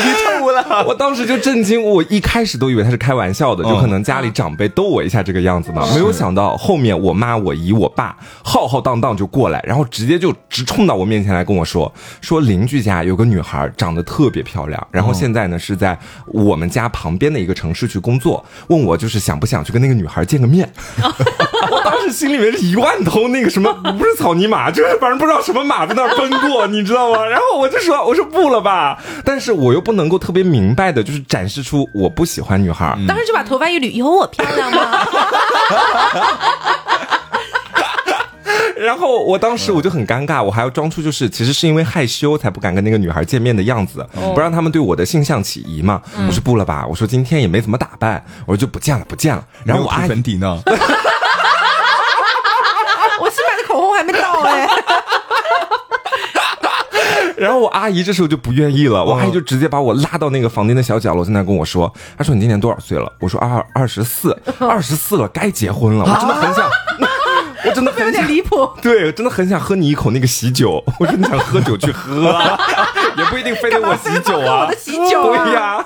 [0.86, 5.86] 我当时就震惊，我一开始都以为他是开玩笑的，就可能家里长辈逗我一下这个样子嘛。
[5.94, 20.70] 没有想到后面我妈、我姨、我爸浩浩荡荡就过来，然后直接就直冲到我面前来跟我说，说邻居家有个女孩长得特别漂亮，然后现在呢是在我们家旁边的一个城市去工作，问我就是想不想去跟那个女孩见个面。
[21.70, 27.24] 我当时心里面是一万头那个什么，不是草泥马，就是反正不知道什么马在那儿奔过，你知道吗？
[27.24, 32.96] 然后我就说，我说不了吧，但是我又不能够特别明白的，就是展示出我不喜欢女孩。
[33.06, 35.06] 当时就把头发一捋，有我漂亮吗？
[38.76, 46.00] 然后我当时我就很尴尬，我还要装出就是其实是因为害羞才不敢跟那个女孩见面的样子，不让他们对我的性向起疑嘛。
[46.26, 49.44] 我说不了吧，我说今天也没怎么打扮，我说就不见了，不见了。
[49.64, 50.58] 然后我阿粉底呢？
[53.20, 54.66] 我新买的口红还没到哎。
[57.40, 66.68] 然后我阿姨这时候就不愿意了，我阿姨就直接把我拉到那个房间的小角落，在那跟我说：“她说你今年多少岁了？”我说：“二二十四， 二十四了，该结婚了。”我真的 很想。
[67.62, 70.82] 我真的有点离谱，对，真的很想喝你一口那个喜酒。
[70.98, 72.34] 我真的想喝酒去喝，
[73.16, 74.62] 也不一定非得我喜酒啊。
[74.62, 75.84] 我的喜酒对呀。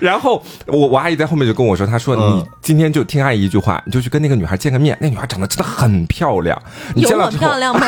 [0.00, 4.96] 然后我我阿姨在后面就跟我说，她说你今天就听阿姨一句话，你就去跟那个女孩见个面。
[5.00, 6.60] 那女孩长得真的很漂亮，
[6.94, 7.86] 你见了之后漂亮吗？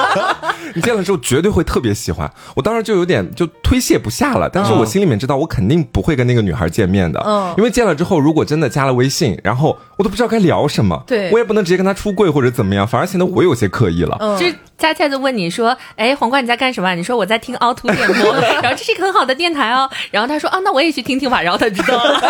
[0.74, 2.30] 你见了之后绝对会特别喜欢。
[2.54, 12.16] 我当时就有点就推卸不下了，但是我心里面知道我肯定不会跟那个女孩见面的，嗯，因为见了之后如果真的加了微信，然后我都不知道该聊什么，对我也不能直接跟她出。
[12.16, 14.16] 柜或者怎么样，反而显得我有些刻意了。
[14.40, 14.46] 就
[14.78, 18.34] 佳菜子问你说：“哎，黄瓜你在干什么？”你说：“我在听凹凸电波。
[18.62, 19.88] ”然后这是一个很好的电台哦。
[20.10, 22.20] 然后他说：“啊，那我也去听听吧。”然后他知道了。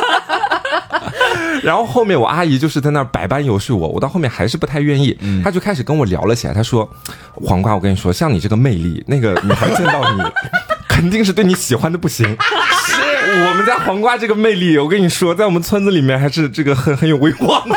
[1.63, 5.19] 然后后面我阿姨就是在那儿百般游说我，我到后面还是不太愿意。
[5.43, 6.55] 他就开始跟我聊了起来。
[6.55, 6.89] 他说
[7.35, 10.23] ：“黄瓜，我跟你说，像你这个魅力，那个女孩见到你，
[10.89, 12.27] 肯定是对你喜欢的不行。
[12.87, 12.95] ”是。
[13.27, 17.77] 我们家黄瓜这个魅力，我跟你说，在我们村子里面还是这个很很有威望的。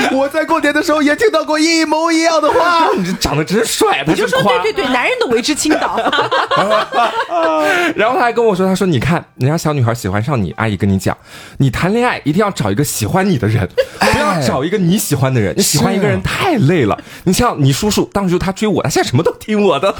[0.12, 2.88] 我在过年的时候也听到过一模一样的话。
[2.96, 5.96] 你这长得真帅，他就说对对对，男人都为之倾倒。
[7.96, 11.16] 然后他还跟我说，他说你看，人家小女孩喜欢上你，阿姨跟你讲，
[11.58, 13.68] 你谈恋爱一定要找一个喜欢你的人，
[14.00, 15.54] 不要找一个你喜欢的人。
[15.56, 16.98] 你喜欢一个人太累了。
[17.24, 19.94] 你像你叔叔，当时就他追我，他现在什么都听我的。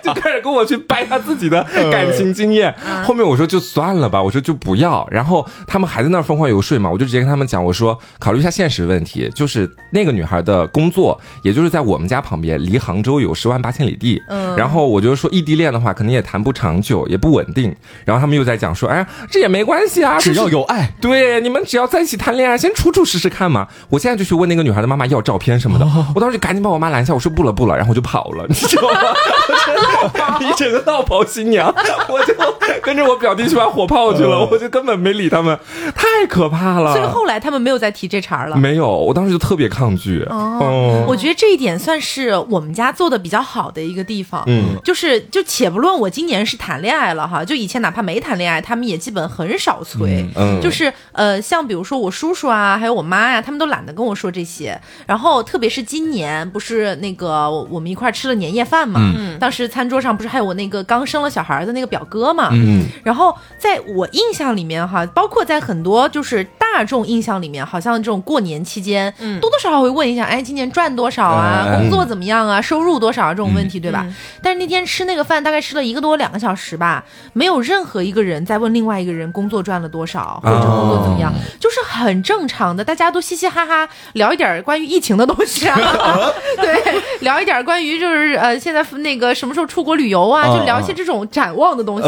[0.04, 5.06] 就开始跟我去掰他自己的感情经验，后面我说就算了吧，我说就不要。
[5.10, 14.22] 然后他们还在那儿疯狂游说嘛，我就直接跟他们讲，我说考虑一下现实问题，就是那个女孩的工作，也就是在我们家旁边，离杭州有十万八千里地。
[14.28, 17.74] 嗯，然后我就说异地恋的话，肯定也谈不长久，也不稳定。
[18.04, 23.68] 然后他们又在讲说，哎呀，这也没关系啊，只要有爱，对，你们只要在一起谈恋爱，先处处试试看嘛。
[23.88, 28.98] 我现在就去问那个女孩的妈妈要照片什么的， 我当时就赶紧把我妈拦下，我说不了不了，然后我就跑了，你知道吗？
[30.40, 31.72] 一整个闹跑新娘，
[32.08, 32.34] 我就
[32.82, 35.58] 跟着我表弟去玩火炮去了，我就根本没理他们，
[35.94, 36.94] 太可怕了。
[36.94, 38.56] 所以后来他们没有再提这茬了。
[38.56, 40.22] 没有，我当时就特别抗拒。
[40.30, 44.42] 哦，我觉得这一点算是我们家做的比较好的一个地方。
[44.46, 50.28] 嗯，就是就且不论我今年是谈恋爱了哈，就以前哪怕没谈恋爱，他们也基本很少催。
[50.36, 54.78] 嗯，就是呃，像比如说我叔叔啊，还有我妈呀，他们都懒得跟我说这些。
[55.06, 71.64] 然后特别是今年，不是那个我们一块吃了年夜饭嘛，嗯，当时餐桌上不是还有我那个刚生了小孩的那个表哥嘛，嗯，然后在我印象里面哈，包括在很多就是大众印象里面，好像这种过年期间，嗯，多多少少会问一下，哎，今年赚多少啊？
[71.78, 72.60] 工作怎么样啊？
[72.60, 73.30] 收入多少啊？
[73.32, 74.06] 这种问题对吧？
[74.42, 85.78] 但是那天吃那个饭，大概吃了一个多两个小时吧，没有任何一个人在问另外一个人工作赚了多少，或者工作怎么样，就是很正常的，大家都嘻嘻哈哈聊一点关于疫情的东西啊，
[86.60, 92.02] 对，聊一点关于就是呃现在那个什么时候出国旅游啊，就聊一些这种展望的东西。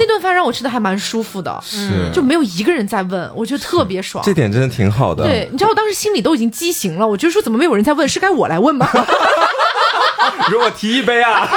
[0.00, 4.24] 那顿饭让我吃的还蛮舒服的，是就没有一个人在问，我觉得特别爽。
[4.24, 5.22] 这点真的挺好的。
[5.24, 8.88] 对，你知道我当时心里都已经畸形了，我就说怎么没有人在问，是该我来问吗？
[10.50, 11.48] 如果提一杯啊，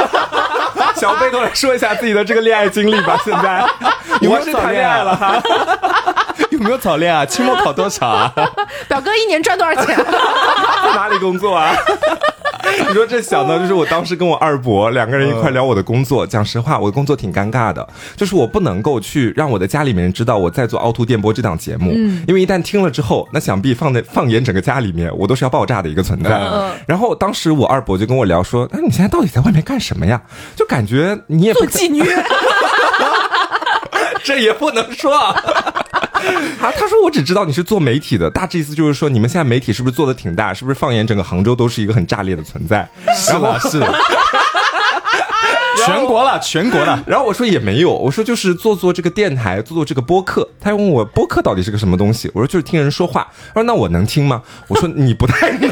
[0.96, 3.18] 小贝都来说一下自己的这个恋爱经历吧。
[3.24, 3.66] 现在
[4.20, 5.42] 你们是谈恋爱了哈？
[6.52, 7.26] 有没有早恋啊？
[7.26, 8.32] 期末考多少啊？
[8.88, 9.96] 表哥一年赚多少钱？
[9.96, 11.74] 在哪里工作啊？
[12.88, 16.26] 你说这想到，就是我当时跟我二伯两个人一块聊我的工作。
[16.26, 21.92] 讲实话，我的工作挺尴尬的，就是我不能够去让我的家里面人知道我在做凹凸电波这档节目，
[22.28, 26.30] 因为一旦听了之后，那想必放在放眼整个家里面，我都是要爆炸的一个存在。
[26.88, 30.22] 然后当时我二伯就跟我聊说：“那你现在到底在外面干什么呀？”
[30.56, 32.04] 就感觉你也做妓女，
[34.24, 35.12] 这也不能说。
[36.62, 40.54] 啊，他说我只知道你是做媒体的，大致意思就是说你们现在媒体是不是做的挺大？
[40.54, 42.88] 是不是放眼整个杭州都是一个很炸裂的存在？
[43.16, 43.94] 是了，是了，
[45.86, 47.04] 全国了，全国了。
[47.06, 50.48] 然后我说也没有，我说就是做做这个电台，做做这个播客。
[50.60, 52.32] 他问我播客到底是个什么东西？
[52.34, 53.28] 我说就是听人说话。
[53.50, 54.42] 他说那我能听吗？
[54.68, 55.70] 我说你不太能。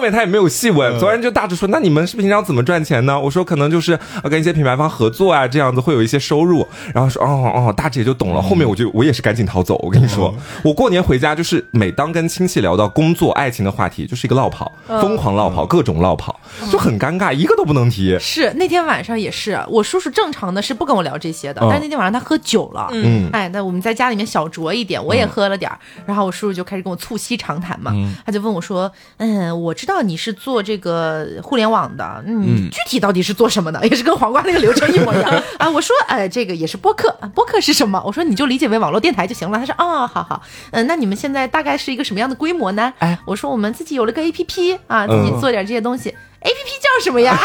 [0.00, 3.20] 后面他也没有细问，昨天就大致说，那你们是平常怎么赚钱呢？
[3.20, 3.98] 我说可能就是
[4.30, 6.66] 跟一些品牌方合作啊，这样子会有一些收入。
[6.94, 8.40] 然后说哦哦，大致也就懂了。
[8.40, 9.78] 后面我就我也是赶紧逃走。
[9.82, 10.34] 我跟你说，
[10.64, 16.40] 我过年回家就是每当跟亲戚聊到工作、爱情的话题，就是一个唠跑，疯狂唠跑，各种唠跑，
[16.72, 18.18] 就很尴尬，一个都不能提。
[18.18, 27.92] 是那天晚上也是，我叔叔正常的是不跟我聊这些的，但是那天晚上他喝酒了，嗯，哎，那我们在家里面小酌一点，我也喝了点儿，然后我叔叔就开始跟我促膝长谈嘛，
[28.24, 29.89] 他就问我说，嗯，我知道。
[29.90, 33.84] 知道你是做这个互联网的，嗯，具体到底是做什么的？
[33.88, 35.68] 也是跟黄瓜那个流程一模一样 啊！
[35.68, 38.00] 我说，哎，这个也是播客，播客是什么？
[38.06, 39.58] 我说你就理解为网络电台就行了。
[39.58, 42.92] 他说， 哦，好好，嗯，那你们现在大概是一个什么样的规模呢？
[43.00, 46.14] 哎，我说我们自己有了个 A P P 啊，自己做点这些东西。
[46.42, 47.36] A P P 叫什么呀？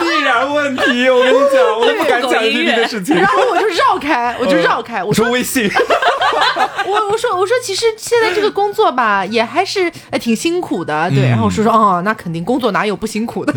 [0.00, 3.14] 必然问题，我跟你讲，我都不敢讲 A P P 的事情。
[3.16, 5.68] 然后我就绕开，我就绕开，我说微信。
[6.86, 11.28] 我我说我说，其实现在这个工作吧，也还是哎挺辛苦的，对。
[11.28, 13.52] 然后我说说哦，那肯定工作哪有不辛苦的？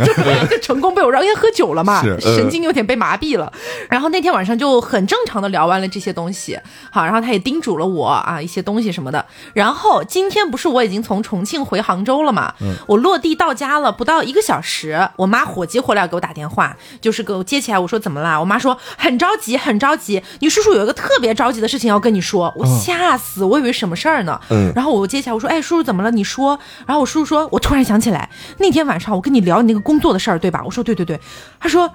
[0.49, 3.51] 就 成功被我绕，因为喝酒了嘛，神经有点被麻痹了。
[3.89, 6.59] 然后那天晚上就很正常的聊完了这些东西，
[6.91, 9.25] 好，然后他也叮嘱了我啊一些东西什么的。
[9.53, 12.53] 然后今天不是我已经从重庆回杭州了嘛？
[12.87, 14.23] 我落地到家了，不到。
[14.23, 17.79] 一个小时，我妈火急火燎给我打电话，就是给我接起来。
[17.79, 18.37] 我说怎么啦？
[18.39, 20.21] 我妈说很着急，很着急。
[20.39, 22.53] 你叔叔有一个特别着急的事情要跟你说。
[22.57, 24.39] 我吓死，我以为什么事儿呢？
[24.49, 24.71] 嗯。
[24.75, 26.11] 然后我接起来，我说哎，叔叔怎么了？
[26.11, 26.59] 你说。
[26.85, 30.61] 然后我叔叔说，我突然想起来，那天晚上我跟你聊你那个工作的事儿，对吧？
[30.63, 31.19] 我说对对对。
[31.59, 31.91] 他说。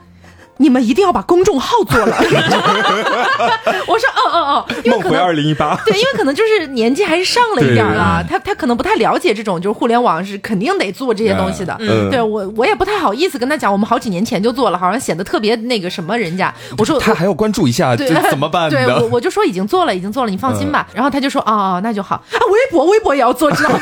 [0.59, 2.17] 你们一定要把公众号做了。
[3.87, 5.77] 我说哦哦哦，梦回二零一八。
[5.85, 11.77] 对，因为可能就是年纪还是上了一点了，他他可能不太了解这种就是互联网是肯定得做这些东西的。
[12.11, 16.53] 对我我也不太好意思跟他讲，我们好几年前就做了，好像显得特别那个什么人家。
[16.79, 18.69] 我说他还要关注一下，这怎么办？
[18.71, 20.87] 对我我就说已经做了，已经做了，你放心吧。
[20.95, 22.17] 然后他就说哦哦，那就好。
[22.17, 23.79] 啊，微博微博也要做，知道吗？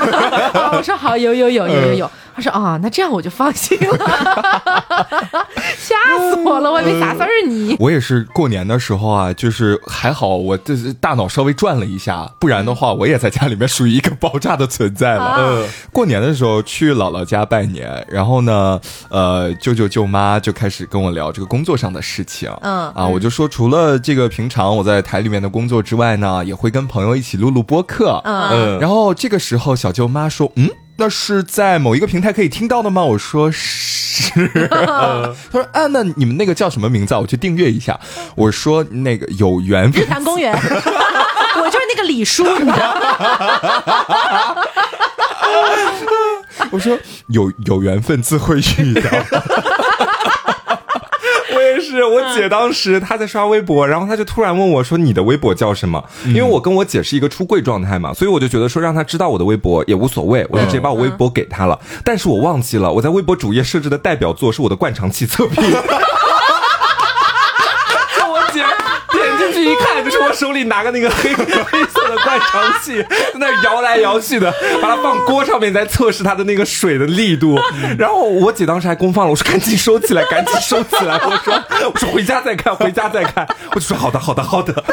[0.79, 2.11] 我说好，有有有有有有。
[2.41, 3.99] 他说啊，那这样我就放心了，
[5.77, 7.77] 吓死我了，我还没啥事儿呢。
[7.79, 15.37] 我也是过年的时候啊，就是还好，我这大脑稍微转了一下，不然的话，我也在家里面属于一个爆炸的存在了。
[15.39, 18.81] 嗯，过年的时候去姥姥家拜年，然后呢，
[19.11, 22.51] 呃，舅舅舅妈就开始跟我聊这个工作上的事情。
[22.63, 28.21] 嗯啊，我就说除了这个平常我在台里面的工作之外呢，也会跟朋友一起录录播客。
[28.25, 30.71] 嗯，然后这个时候小舅妈说，嗯。
[31.01, 33.03] 那是在某一个平台可以听到的吗？
[33.03, 34.47] 我说是。
[34.71, 37.15] 他说啊，那你们那个叫什么名字？
[37.17, 37.99] 我去订阅一下。
[38.37, 40.03] 我说那个有缘分。
[40.03, 40.53] 日坛公园。
[41.57, 42.45] 我就是那个李叔。
[46.71, 46.97] 我说
[47.29, 49.11] 有有缘分自会遇到。
[52.01, 61.79] 是我姐当时她在刷微博，然后她就突然问我说：“你的微博叫什么？”因为我跟我姐是一个出柜状态嘛，所以我就觉得说让她知道我的微博也无所谓，我就直接把我微博给她了。
[62.05, 65.63] 但是我忘记了我在微博主页设置的代表作是我的灌肠器测评。
[69.65, 73.03] 一看就是我手里拿个那个黑 黑色的灌肠器，
[73.33, 77.59] 在那摇来摇去的，把它放锅上面在测试它的那个水的力度。
[77.99, 81.15] 然后我姐当时还公放了，我说赶紧收起来，赶紧收起来。
[81.25, 83.47] 我说我说回家再看，回家再看。
[83.73, 84.85] 我就说好的，好的，好的。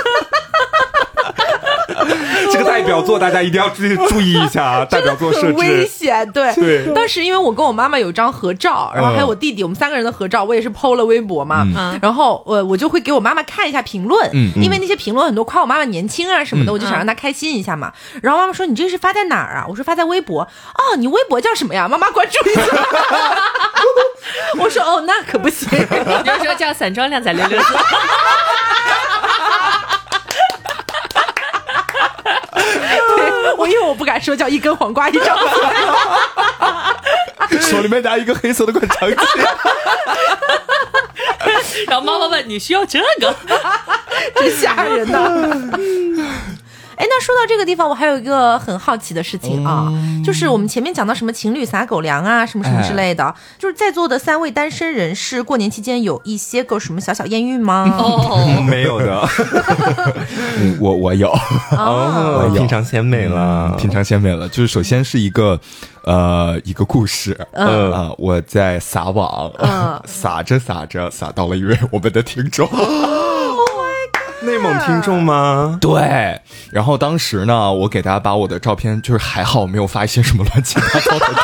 [2.57, 4.85] 这个代表作大家一定要注意注意一下啊！
[4.89, 6.93] 代表作设置危险，对对。
[6.93, 11.65] 当时因为我跟我妈妈有张合照，然后还有我弟弟，我们三个人的合照，我也是 PO 了微博嘛。
[12.01, 17.91] 然后我我就会给我妈妈看一下评论，因为那些评论很多夸我妈妈年轻啊什么的，我就想让她开心一下嘛。
[18.21, 20.41] 然后妈妈说：“你这是发在哪儿啊？”我说：“发在微博。”
[20.73, 21.87] 哦，你微博叫什么呀？
[21.87, 22.61] 妈妈关注一下。
[24.59, 25.67] 我说：“哦，那可不行。
[26.23, 27.73] ”你要说叫散装靓仔六六四。
[33.56, 35.37] 我因为我不敢说叫一根黄瓜一张
[37.49, 39.15] 嘴， 手里面拿一个黑色的灌肠器，
[41.87, 43.33] 然后妈妈问你需要这个，
[44.35, 45.19] 真吓人呐。
[46.97, 49.87] 哎，那说到这个地方，我还有一个很好奇的事情啊，
[50.25, 57.95] 就是我们前面讲到什么情侣撒狗粮啊，什么什么之类的，就是在座的三位单身人士，过年期间有一些个什么小小艳遇吗？
[57.99, 59.29] 哦， 没有的，
[60.81, 61.29] 我我有，
[61.71, 64.49] 我品尝鲜美了，品尝鲜美了。
[64.49, 65.59] 就是首先是一个
[66.03, 69.51] 呃一个故事，嗯，我在撒网，
[70.05, 72.67] 撒着撒着撒到了一位我们的听众。
[74.47, 75.77] 内蒙听众吗？
[75.81, 76.39] 对，
[76.71, 81.41] 然后当时呢，我给大家把我的照片，就是还好没有发一些什么乱七八糟的东西。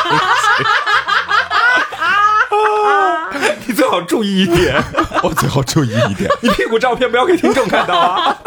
[3.68, 4.82] 你最好注意一点，
[5.22, 8.38] 我最好注意一点，你屁股照片不要给听众看到啊。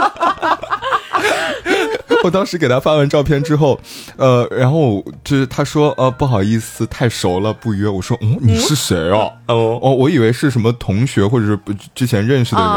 [2.24, 3.78] 我当时给他发完照片之后，
[4.16, 7.88] 呃，然后就是他说，呃，不好意思，太熟了，不约。
[7.88, 9.30] 我说，嗯，你是谁啊？
[9.48, 11.58] 哦哦，我以为是什么同学或者是
[11.94, 12.70] 之前认识的人。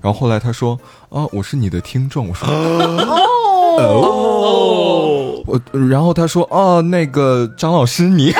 [0.00, 0.78] 然后后来他说，
[1.10, 2.28] 啊，我是你的听众。
[2.28, 2.48] 我说，
[3.78, 8.32] 哦，我，然后他说，啊，那个张老师你。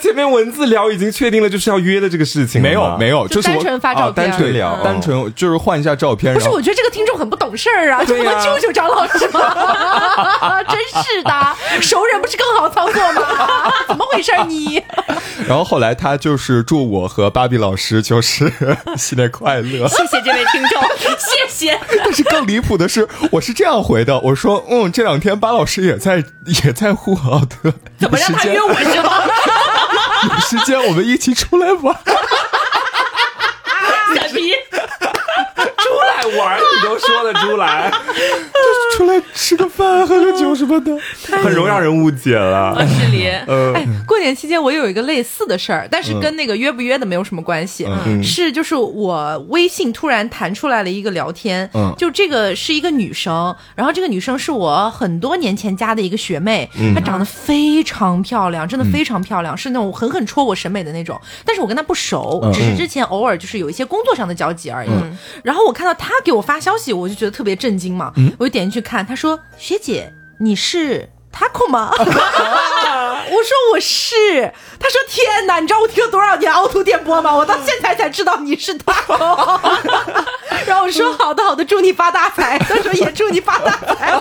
[0.00, 6.32] 前面文字聊已经确定了就是要约的这个事情，没有没有，就是单纯发照片，单纯聊，单纯就是换一下照片。
[6.32, 10.62] 不是，我觉得这个听众很不懂事儿啊，这不救救张老师吗？
[10.68, 13.22] 真是的，熟人不是更好操作吗？
[13.86, 14.82] 怎么回事你？
[15.46, 18.50] 然后后来他就是祝我和芭比老师就是
[18.96, 20.82] 新年快乐，谢谢这位听众，
[21.18, 21.78] 谢谢。
[21.98, 26.24] 但是更离谱的是，我是这样回的，我说嗯，这两天巴老师也在
[26.64, 29.22] 也在呼和浩特，怎么让他约我是吗？
[30.24, 31.94] 有时间我们一起出来玩。
[34.14, 34.55] 傻逼，出来
[36.38, 40.96] 玩你都说得出来，就是出来吃个饭、喝个酒什么的，
[41.42, 42.76] 很容易让人误解了。
[42.86, 47.86] 是里， 嗯，哎，过年期间我有一个类似的事儿，但是跟那个约不约的没有什么关系。
[48.22, 61.20] 是，就是我微信突然弹出来了一个聊天，就这个是一个女生，然后这个女生是我很多年前加的一个学妹，她长得非常漂亮，真的非常漂亮，是那种狠狠戳我审美的那种。
[61.44, 64.90] 但是我跟她不熟，只是之前偶尔就是有一些工作上的交集而已。
[65.42, 71.90] 然后我看到她给我发消息，我就觉得特别震惊嘛，我就点进去看，他说：“学姐，你是。” taco 吗？
[71.98, 74.14] 我说我是。
[74.80, 77.30] 他说天哪，你知道我听了多少年凹凸电波吗？
[77.36, 79.60] 我到现在才知道你是 taco。
[80.64, 82.58] 然后我说好的好的，祝你发大财。
[82.58, 84.18] 他说也祝你发大财。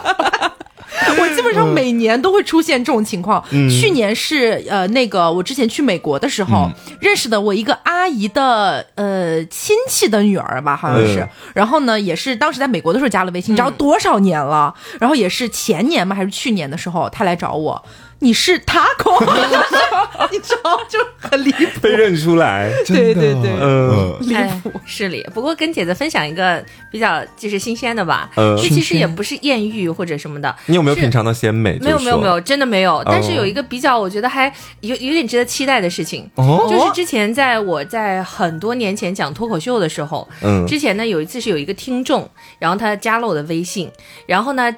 [1.20, 3.44] 我基本上每年都会出现这种情况。
[3.70, 6.70] 去年是呃那个我之前去美国的时候
[7.00, 11.28] 认识的我一个阿姨的呃亲戚的女儿吧，好像是。
[11.54, 14.74] 然后呢，也是当时在美国的时候加了微信，你知道多少年了？
[15.00, 17.84] 然后也是前年嘛，还是去年的时候，她来找我。
[18.20, 19.20] 你是 taco，
[20.32, 24.72] 你知道就很离谱，被认出来， 对对对，嗯，离谱。
[24.86, 25.22] 是离。
[25.34, 30.56] 不过跟姐姐分享一个比较就是新鲜的吧，这其实也不是艳遇或者什么的。
[30.68, 31.78] 你有没有品尝到鲜美？
[31.80, 33.04] 没有没有没有，真的没有。
[33.06, 42.28] 但是有一个比较，我觉得还有有点值得期待的事情，就是之前在我在很多年前讲脱口秀的时候，嗯，之前呢有一次是有一个听众，
[42.60, 43.92] 然后他加了我的微信，
[44.26, 44.74] 然后呢。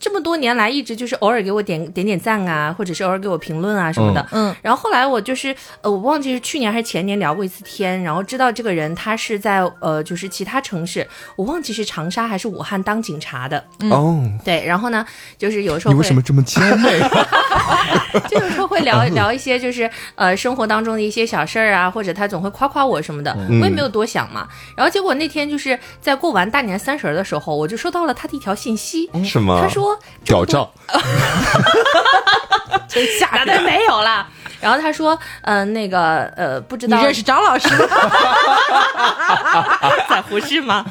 [0.00, 4.26] 这么多年来，一直就是偶尔给我点点点赞啊，或者是偶尔给我评论啊什么的。
[4.32, 13.62] 嗯，然后后来我就是呃，我忘记是去年还是前年聊过一次天，然后知道这个人他是在呃，就是其他城市，我忘记是长沙还是武汉当警察的。
[13.90, 15.04] 哦，对，然后呢，
[15.36, 16.98] 就是有时候你为什么这么谦媚？
[18.28, 24.48] 就有时候会聊聊一些就是呃生活当中的一些小事儿啊，或者他总会夸夸我什么的，我也没有多想嘛。
[24.74, 29.60] 然后结果那天就是在过完大年三十的时候，我就收到了他的一条信息，什么？
[29.60, 29.89] 他说。
[30.24, 30.72] 屌照，
[32.88, 34.26] 真吓人，没有了。
[34.60, 37.86] 然后他说，嗯，那个，呃，不知道你认识张老师吗？
[40.06, 40.84] 在胡适吗？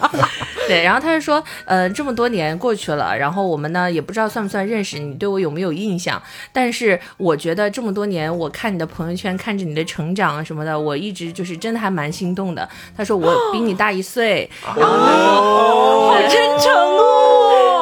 [0.68, 6.20] 对，然后他就说，呃，这么多年过去了，然后我们呢也不知道算不算认识，你对我有没有印象？
[6.52, 12.68] 但是我觉得这么多年，我看你的朋友圈，看着你的成长什么的，我一直就是真的还蛮心动的。
[12.98, 17.19] 他说我比你大一岁，然后他说好真诚哦，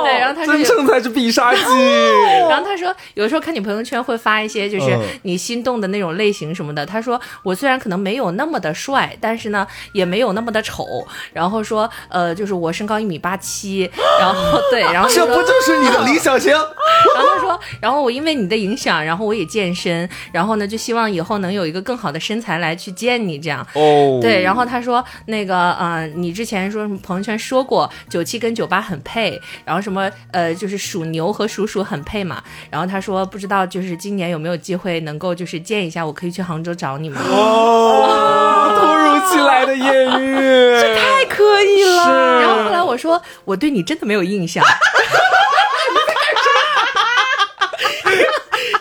[0.07, 1.61] 对，然后他说真正才是必杀技。
[2.49, 5.77] 然后他说有时候看你朋友圈会发一些就是你心动。
[5.77, 11.05] 的那种类型什么的，他说我虽然可能没有那么的帅，但是呢也没有那么的丑。
[11.31, 13.87] 然后说，呃，就是我身高一米八七，
[14.19, 16.51] 然后对，然后这不就是你的理想型？
[17.15, 23.61] 然后他说，然后我因为你的影响，然后我也健身，然后呢就希望以后能有一个更好的身材来去见你这样。
[23.73, 29.96] 哦，对，然后他说那个，呃，你之前说什么朋友圈说过九七跟九八很配，然后什么
[30.31, 32.41] 呃就是属牛和属鼠很配嘛。
[32.71, 35.57] 然后他说不知道就是今年有没有机会能够就是。
[35.67, 37.19] 见一下，我可以去杭州找你们。
[37.21, 42.39] 哦，突如其来的艳遇， 这太可以了。
[42.39, 44.63] 然后后来我说，我对你真的没有印象。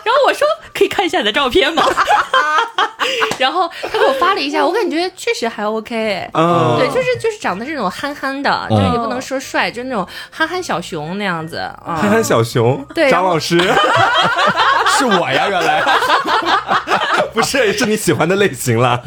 [0.05, 1.83] 然后我说，可以看一下你的照片吗？
[3.39, 13.57] 然后他给我发了一下，我感觉确实还 OK，嗯，对，就是就是长得是那种憨憨的，就是也不能说帅，就是那种憨憨小熊那样子，憨憨小熊，对，张老师？
[14.97, 15.83] 是我呀，原来。
[17.33, 18.99] 不是，是你喜欢的类型了，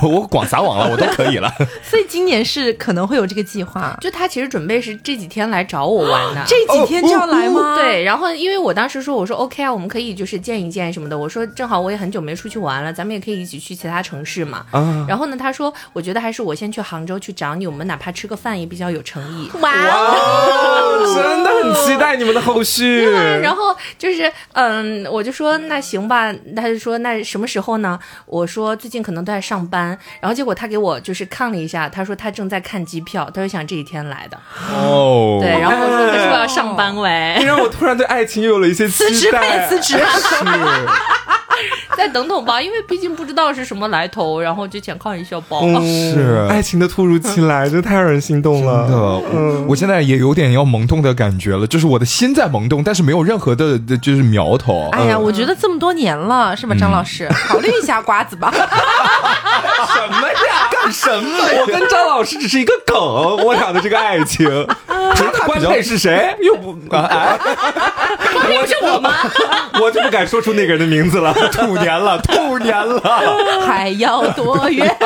[0.00, 1.52] 我我广撒网了，我都可以了，
[1.82, 7.76] 所以今年是可能会有这个计划，就他其实准备是这几天来找我玩的，这几天就要来吗？
[7.76, 13.74] 对，然后因为我当时说我说 OK 啊，我们可以就是见一见什么的，我说正好我也很久没出去玩了，咱们也可以一起去。
[13.74, 14.64] 其他城市嘛，
[15.06, 19.50] 然后呢，他说，我觉得还是我先去杭州去找你，我们哪怕吃个饭也比较有诚意。
[19.60, 19.70] 哇，
[21.14, 23.04] 真的很期待你们的后续。
[23.42, 27.98] 然后就是，嗯，我就说那行吧，他就说那什么时候呢？
[28.24, 29.98] 我说最近可能都在上班。
[30.20, 34.38] 然后结果他给我就是看了一下，他说他正在看机票，他就想这几天来的。
[34.72, 37.10] 哦，对，然后我说他说要上班喂，
[37.44, 40.84] 让我突然对爱情又有了一些期待 辞职，快点辞职。
[41.96, 45.60] 再等等吧，因为毕竟不知道是什么来头，然后就想靠一下包。
[45.80, 48.86] 是爱情的突如其来，这太让人心动了。
[48.88, 54.88] 真的，嗯，我现在也有点要萌动的感觉了，就是我的心在萌动，但是没有任何的，就是苗头。
[54.92, 58.52] 哎呀，我觉得这么多年了，是吧，张老师， 考虑一下瓜子吧。
[58.52, 60.68] 什么呀？
[60.70, 61.38] 干什么？
[61.60, 62.96] 我跟张老师只是一个梗，
[63.44, 64.46] 我俩的这个爱情，
[65.46, 66.34] 官配是谁？
[66.40, 67.02] 又不，官
[68.42, 69.12] 配是我吗？
[69.80, 71.32] 我就不敢说出那个人的名字了。
[71.52, 73.00] 兔年了， 兔年了，
[73.64, 74.96] 还要多远？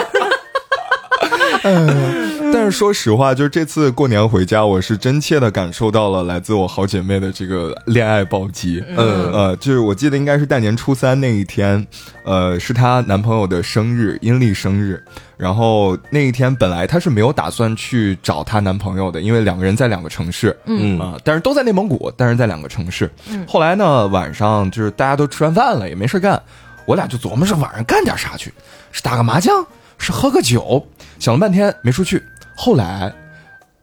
[1.64, 8.83] 嗯， 但是说实话，就是这次过年回家，我是真切的感受到了来自我好姐妹的这个恋爱暴击。
[8.97, 11.85] 嗯呃，就是我记得应该是大年初三那一天，
[12.24, 15.03] 呃，是她男朋友的生日，阴历生日。
[15.37, 20.57] 然后那一天本来她是没有打算去找她男朋友的，因为两个人在两个城市。
[20.66, 23.11] 嗯啊，但是都在内蒙古，但是在两个城市。
[23.29, 23.45] 嗯。
[23.47, 26.41] 后来呢，晚上就是大家都吃完饭了，也没事干，
[26.89, 28.51] 我俩就琢磨着晚上干点啥去，
[28.91, 29.64] 是打个麻将。
[30.01, 30.86] 是喝个酒，
[31.18, 32.22] 想了半天没出去。
[32.57, 33.12] 后来，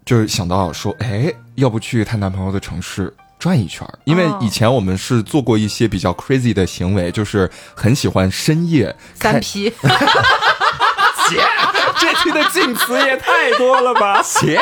[0.05, 9.73] 就是想到说，哎，要不去她男朋友的城市转一圈，因为以前我们是做过一些比较 crazy 的行为，就是很喜欢深夜三 P。
[11.99, 14.21] 姐， 这期的禁词也太多了吧？
[14.41, 14.59] 姐，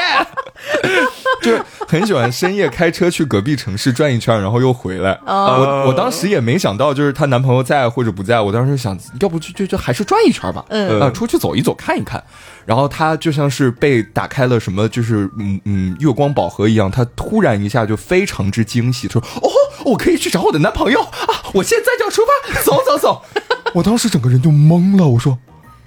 [1.42, 1.52] 就
[1.88, 5.20] 很喜欢深夜开车去隔壁城市转一圈，然后又回来。
[5.26, 12.24] 我我当时也没想到，就是她男朋友在或者不在，我当时想要不就就就还是转一圈吧，嗯啊，出去走一走看一看。
[12.66, 19.50] 然后她就像是被打开了什么，就是嗯嗯月光宝盒一样，她突然一下就非常之惊喜，说：“哦，
[19.86, 21.44] 我可以去找我的男朋友啊！
[21.54, 23.22] 我现在就要出发，走走走。”
[23.76, 25.38] 我当时整个人就懵了，我说。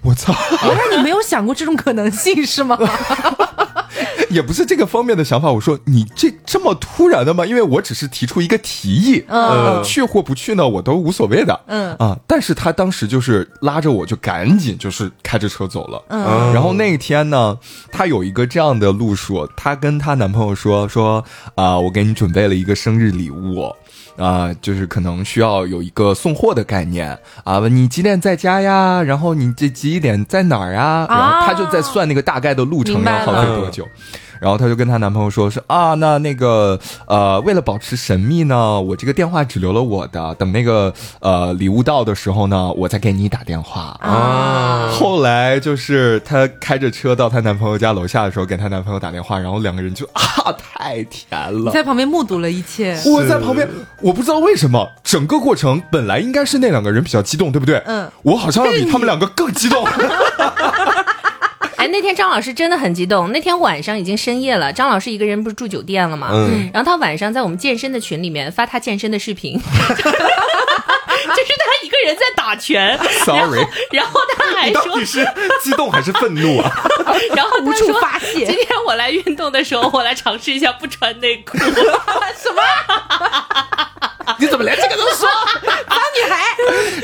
[0.06, 0.32] 我操！
[0.64, 2.78] 原来你没有想过这种可能性是吗？
[4.28, 5.50] 也不是这个方面的想法。
[5.50, 7.46] 我说你这这么突然的吗？
[7.46, 12.18] 因为我只是提出一个提议，嗯，去或不去呢，我都无所谓的，嗯啊。
[12.26, 16.52] 但是他当时就是拉着我就赶紧就是开着车走了，嗯。
[16.52, 17.56] 然后那一天呢，
[17.90, 23.74] 她有一个这样的路数，她跟她男朋友说说啊，我给你准备了一个生日礼物。
[24.16, 29.02] 啊，就是可能需要有一个送货的概念啊，问你几点在家呀？
[29.02, 31.06] 然后你这几点在哪儿啊？
[31.08, 33.86] 然后他就在算那个大概的路程要耗费多久。
[34.40, 51.28] 然后她就跟她男朋友说：“是啊，那那个呃，为了保持神秘呢，我这个电话只留了我的，等那个呃礼物到的时候呢，我再给你打电话啊。”后来就是她开着车到她男朋友家楼下的时候，给她男朋友打电话，然后两个人就啊，太甜
[51.64, 51.70] 了。
[51.72, 53.68] 在旁边目睹了一切，我在旁边，
[54.00, 57.82] 我不知道为什么，整个过程本来应该是那两个人比较激动，对不对？
[57.86, 59.84] 嗯，我好像要比他们两个更激动。
[61.88, 63.30] 那天张老师真的很激动。
[63.32, 66.28] 那天晚上已经深夜了，张老师一个人不是住酒店了吗？
[66.32, 66.70] 嗯。
[66.72, 69.64] 然后他晚上在我们健身的群里面发他健身的视频， 就
[69.96, 72.98] 是他一个人在打拳。
[73.24, 73.66] Sorry。
[73.92, 75.26] 然后他还说：“到底是
[75.62, 76.70] 激动还是愤怒啊？”
[77.34, 78.46] 然后无处发泄。
[78.46, 81.56] 今天我来运动的时候，我来尝试一下不穿内裤。
[81.58, 82.62] 什么？
[84.38, 85.28] 你怎么连这个都说？
[85.88, 86.36] 好女孩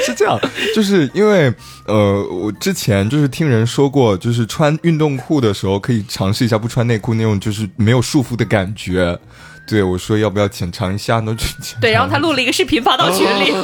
[0.05, 0.39] 是这样，
[0.75, 1.53] 就是因为
[1.87, 9.19] 呃，我之前就是听人说过，就是穿运动裤的时候可以尝试一下不穿内裤那种，就是没有束缚的感觉。
[9.67, 11.37] 对我说要不要浅尝一下呢？
[11.81, 13.55] 对，然后他录了一个视频发到群里。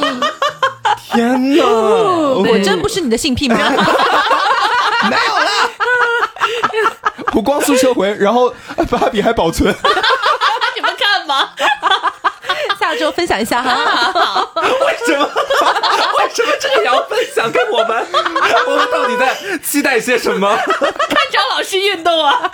[1.11, 1.63] 天哪！
[1.65, 3.57] 我真不是你的性癖吗？
[5.09, 5.49] 没有了。
[7.33, 8.53] 我光速撤回，然后
[8.89, 9.73] 芭比还保存。
[10.75, 11.53] 你们看吧。
[12.89, 14.49] 下周分享一下哈。
[14.55, 15.25] 为什么？
[16.17, 18.05] 为什么这个也要分享给我们？
[18.67, 20.55] 我们到底在期待些什么？
[20.57, 22.49] 看张老师运动啊。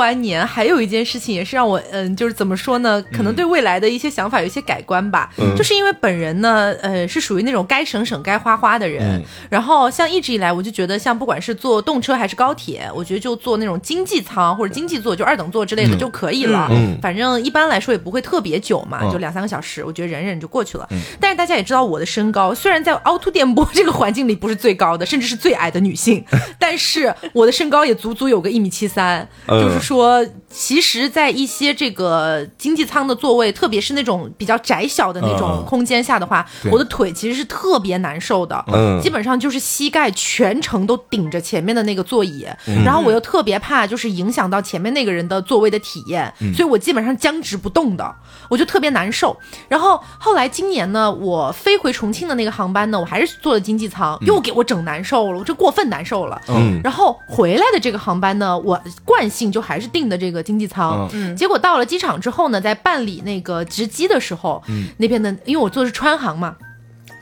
[0.00, 3.02] 完年还有一件事情也是让我嗯，就是怎么说呢？
[3.12, 5.30] 可能对未来的一些想法有一些改观吧。
[5.56, 9.22] 就是因为本人呢，呃，是属于那种该省省该花花的人。
[9.48, 16.68] 然后像一直以来，我就觉得像不管是坐动车还是高铁，我觉得就坐那种经济舱或者经济座，就二等座之类的就可以了。
[16.70, 20.88] 嗯，反正一般来说也不会特别久嘛，就两三个小时，我觉得忍忍就过去了。
[21.20, 26.24] 但是大家也知道我的身高，虽然在凹凸电波这个环境里不是最高的，甚至是最矮的女性，
[26.58, 29.28] 但是我的身高也足足有个一米七三。
[29.48, 38.62] 就是说，其实，在一些这个经济舱的座位，特别是那种比较窄小的那种空间下的话，我的腿其实是特别难受的。
[38.66, 42.44] 嗯，基本上就是膝盖全程都顶着前面的那个座椅，
[42.84, 48.12] 然后我又特别怕就是影响到前面那个人的座位的体验，所以我基本上僵直不动的，
[48.48, 49.36] 我就特别难受。
[49.68, 56.40] 然后后来今年呢，我飞回重庆的那个航班呢，我还是坐的经济舱，又给我整难受了，我这过分难受了。
[56.48, 66.56] 嗯，然后回来的这个航班呢，我惯性就还是订的这个经济舱，嗯，结果到了机场之后呢，在办理那个值机的时候，嗯，那边的因为我坐的是川航嘛，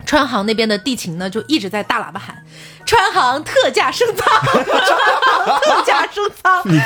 [0.07, 2.37] 川航那边的地勤呢就一直在大喇叭喊。
[2.89, 4.26] 川航特价升舱，
[4.64, 6.80] 川航特价升舱，你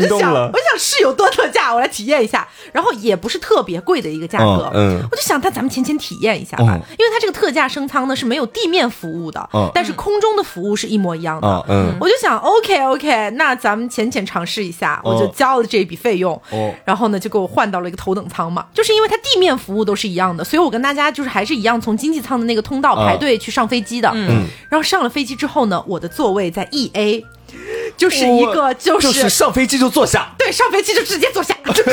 [0.00, 0.50] 心动了？
[0.50, 2.48] 我想是有多特价，我来体验一下。
[2.72, 6.80] 然后也不是特别贵的一个价格，嗯，我就想，那咱们浅浅体验一下吧。
[6.98, 25.36] 因为它这个特价升舱呢是没有地面服务的，嗯，但是空中的服务是一模一样的，嗯，我就想，OK OK，那咱们浅浅尝试一下，我就交了这笔费用，哦，然后呢就给我换到了一个头等舱嘛，就是因为它地面服务都是一样的，所以我跟大家就是还是一样从经济舱的那个通道排队去上飞机的，嗯，然后上了飞机。
[25.42, 27.26] 之后呢，我的座位在 E A，
[27.96, 31.52] 就是一个就是上飞机就坐下，对，上飞机就直接坐下。
[31.66, 31.90] 你知道，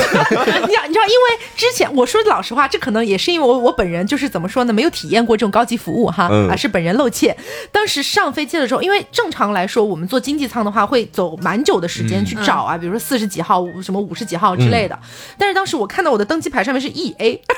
[0.88, 7.36] 你知道，因为之前我说老实话，这可能也是因为我我本人就是怎么说呢，没有体验过这种高级服务哈，啊，是本人露怯。
[7.72, 15.00] 当时上飞机的时候，因为正常来说，我们坐经济舱的话会走蛮久的时间去找啊，比如说四十几号、什么五十几号之类的。
[15.39, 17.41] 但是当时我看到我的登机牌上面是 E A。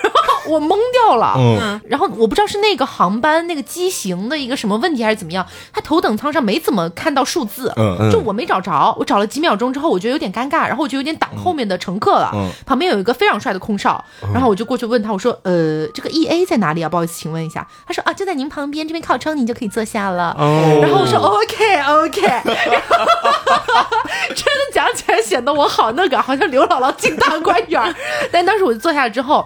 [0.47, 1.33] 我懵掉了。
[1.37, 12.31] 嗯，然后我不知道是那个航班那个机型的一个什么问题还是怎么样，他头等舱上没怎么看到数字，嗯，就我没找着，我找了几秒钟之后，我觉得有点尴尬，然后我就有点挡后面的乘客了。
[12.33, 16.89] 嗯，旁边有一个非常帅的空少，然后我就过去问他，我说，呃，这个 E A 在哪里啊？
[16.89, 17.65] 不好意思，请问一下。
[17.87, 20.35] 他说啊，就在您旁边这边靠窗，您就可以坐下了。
[20.37, 22.21] 哦，然后我说 OK OK，
[24.35, 27.95] 真的讲起来显得我好那个，好像刘姥姥进大观园。
[28.31, 29.45] 但当时我就坐下来之后。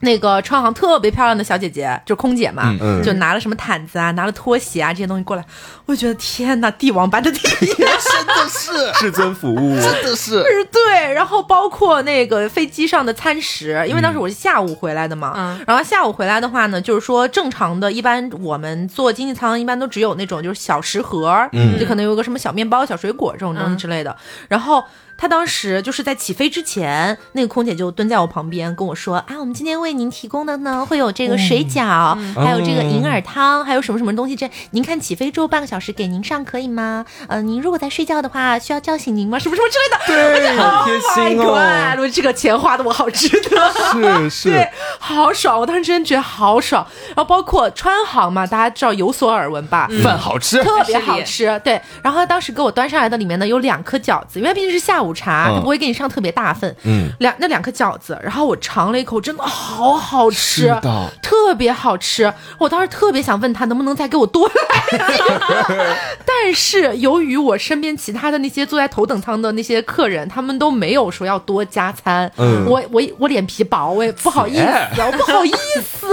[0.00, 5.44] 那个穿行特别漂亮的小姐姐，就是空姐嘛，就拿了什么毯子啊，拿了拖鞋啊这些东西过来，
[5.90, 8.70] 我觉得天哪，帝王般的体验，真的是
[9.00, 11.12] 至尊服务，真的是，对。
[11.12, 21.36] 然后包括那个飞机上的餐食，因为当时我是下午回来的嘛，然后下午回来的话呢，就是说正常的，一般我们坐经济舱一般都只有那种就是小食盒，
[21.80, 24.16] 就可能有个什么小面包、小水果这种东西之类的，
[24.48, 24.84] 然后。
[25.20, 34.34] 他当时就是在起飞之前，那个空姐就蹲在我旁边跟我说：“啊，我们今天为您提供的呢，会有这个水饺，还有这个银耳汤，还有什么什么东西。
[34.34, 37.04] 这您看起飞之后半个小时给您上可以吗？
[37.28, 39.38] 呃，您如果在睡觉的话，需要叫醒您吗？
[39.38, 40.40] 什么什么之类的。
[40.40, 42.08] 对， 好贴心哦。
[42.12, 44.68] 这个钱花的我好值得，是是， 对，
[44.98, 45.58] 好爽。
[45.60, 46.86] 我当时真的觉得好爽。
[47.08, 49.86] 然后包括川航嘛，大家知道有所耳闻吧？
[50.02, 51.60] 饭好吃，特别好吃。
[51.62, 55.10] 对，然后他当时给我端上来的里面呢有两颗饺子，因为毕竟是下午。
[55.10, 60.72] 午茶，他不会给你上特别大份，嗯，两那两颗饺子，然后我尝了一口，真的好好吃，
[61.20, 62.32] 特别好吃。
[62.58, 64.54] 我当时特别想问他能不能再给我多来，
[66.24, 75.50] 但是由于我身边其他的那些坐在头等舱的那些客人，他们都没有说要多加餐，嗯，我我我脸皮薄，我也不好意思，我不好意
[75.82, 76.06] 思，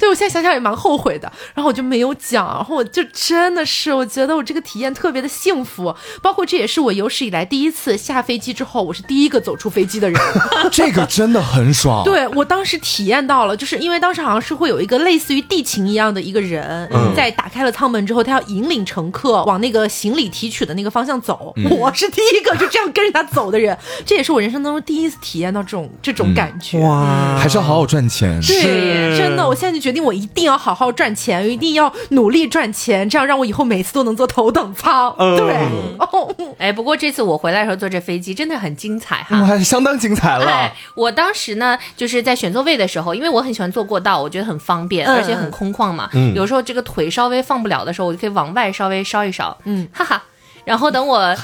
[0.00, 1.30] 对我现在想想也蛮后悔的。
[1.54, 8.32] 然后我就没有讲，然后我就真的是，我觉得我这个体验特别的幸福，包括这也是我有史以来第一次下飞。
[8.32, 10.18] 飞机之后，我是第一个走出飞机的人，
[10.72, 12.02] 这个真的很爽。
[12.02, 21.54] 对我当时体验到了，就是因为当时好像是会有一个类似于地勤一样的一个人，在打开了舱门之后，他要引领乘客往那个行李提取的那个方向走。
[21.70, 23.76] 我是第一个就这样跟着他走的人，
[24.06, 26.78] 这也是我人生当中第一次体验到这种这种感觉。
[26.80, 28.40] 哇，还是要好好赚钱。
[28.40, 35.14] 对，真的，我现在就决定，我一定要好好赚钱，一定要努力赚钱，这样让我以后每次都能坐头等舱。
[35.36, 35.54] 对，
[35.98, 38.22] 哦，哎，不过这次我回来的时候坐这飞。
[38.22, 40.72] 机真的很精彩哈，还是相当精彩了。
[40.94, 46.08] 我当时呢，就是在选座位的时候，因为我很喜欢坐过道，我觉得很方便，而且很空旷嘛。
[46.36, 49.56] 有时候这个腿稍微放不了的时候，我就可以往外稍微烧一烧。
[49.64, 50.22] 嗯，哈哈。
[50.64, 51.18] 然后等我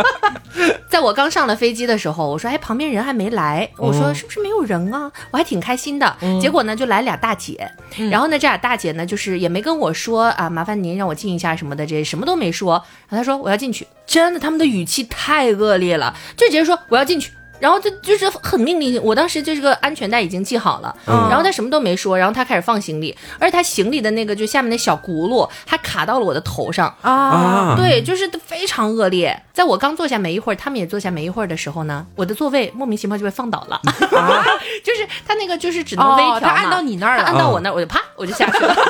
[0.88, 6.16] 在我刚上了飞机的时候，我说：“哎，旁边人还没来。”我说：“是不是没有人啊？”我还挺开心的。
[6.40, 7.68] 结果呢，就来俩大姐。
[8.08, 12.74] 然后呢，这俩大姐呢，就是也没跟我说啊，麻烦您让我进一下什么的，这什么都没说。
[13.08, 17.32] 然后她说：“我要进去。”真的，他们的语气太恶劣了，就直接说：“我要进去。”
[17.62, 26.92] 然后就就是很命令性，我当时就是个安全带已经系好了，然后他什么都没说，然后他开始放行李，而且他行李的那个就下面那小轱辘还卡到了我的头上。
[27.02, 29.40] 啊，对，就是非常恶劣。
[29.52, 33.80] 在我刚坐下没一会儿，他们也坐下没一会儿的时候呢，我的座位莫名其妙就被放倒了，
[34.82, 38.74] 就是他那个就是只能微调他按到你那儿了，按到我那儿，我就啪我就下去了。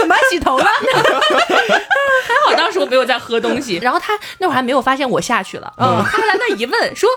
[0.00, 0.64] 怎么洗头了？
[2.26, 7.08] 还好当时我没有在喝东西，然后他那会儿还没有发现我下去了，嗯，他来那一问说。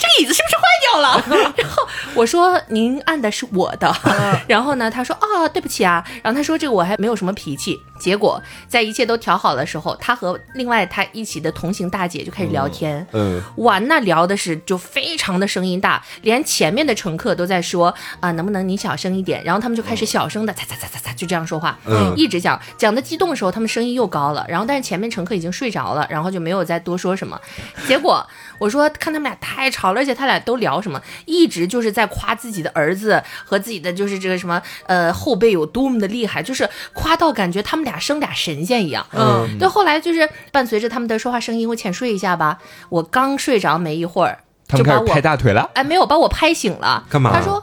[0.00, 1.52] 这个椅子是不是坏掉了？
[1.58, 3.94] 然后我说您按的是我的，
[4.48, 6.02] 然后呢，他说啊，对不起啊。
[6.22, 7.78] 然后他说这个我还没有什么脾气。
[8.00, 13.06] 结果在一切都调好的时候，他和另外他一起的同行大姐就开始聊天。
[13.12, 19.44] 嗯，哇，那聊的是就非常的声音大，连前面的乘客都在说啊，能不能你小声一点？
[19.44, 24.46] 然后他们就开始小声的擦擦擦擦擦就这样说话，嗯，一直讲讲的激动的时候，他们声音又高了。
[24.48, 27.38] 然后但是前面乘客已经睡着了，然后就没有再多说什么。
[27.86, 28.26] 结果
[28.60, 30.00] 我说看他们俩太吵了。
[30.00, 39.04] 而且他俩都聊什么，一直就是在夸自己的儿子和自己的就是这个什么呃后辈有多么的厉害，就是夸到感觉他们俩生俩神仙一样。
[39.12, 39.66] 嗯，对。
[39.66, 42.58] 后来就是伴随着他们的说话声音，我浅睡一下吧。
[42.88, 44.38] 我刚睡着没一会儿，
[44.68, 45.70] 他们开始拍大腿了。
[45.74, 47.04] 哎，没有把我拍醒了。
[47.10, 47.32] 干嘛？
[47.32, 47.62] 他说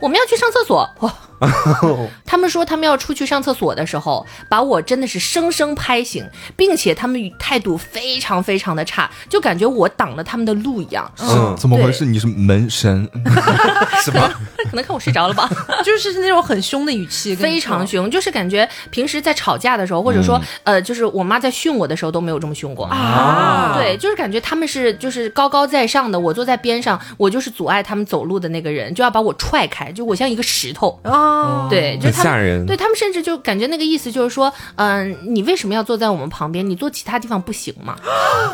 [0.00, 0.88] 我们要去上厕所。
[2.24, 6.24] 他们说他们要出去上厕所的时候，把我真的是生生拍醒，
[6.56, 11.10] 并且他们态度非常非常的差，就感觉我挡了他们的路一样。
[11.18, 12.04] 嗯，怎么回事？
[12.04, 13.08] 你是门神？
[14.04, 14.28] 什么？
[14.70, 15.48] 可能看我睡着了吧？
[15.84, 23.74] 就是那种很凶的语气，非常凶，就是感觉平时在吵架的时候，或者说呃，就是我妈在训我的时候都没有这么凶过啊。
[23.76, 31.25] 对，就是感觉他们是就是高高在上的，我坐在边上，我就是阻碍他们走路的那个人，就要把我踹开，就我像一个石头啊。
[31.26, 32.64] 啊，对，就他吓人。
[32.66, 36.68] 对他们甚至就感觉那个意思就是说，嗯，你为什么要坐在我们旁边？
[36.68, 37.96] 你坐其他地方不行吗？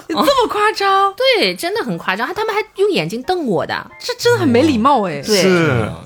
[0.08, 1.12] 这么夸张？
[1.14, 2.26] 对，真的很夸张。
[2.34, 5.22] 他们还用眼睛瞪我的，这真的很没礼貌哎。
[5.22, 5.42] 对，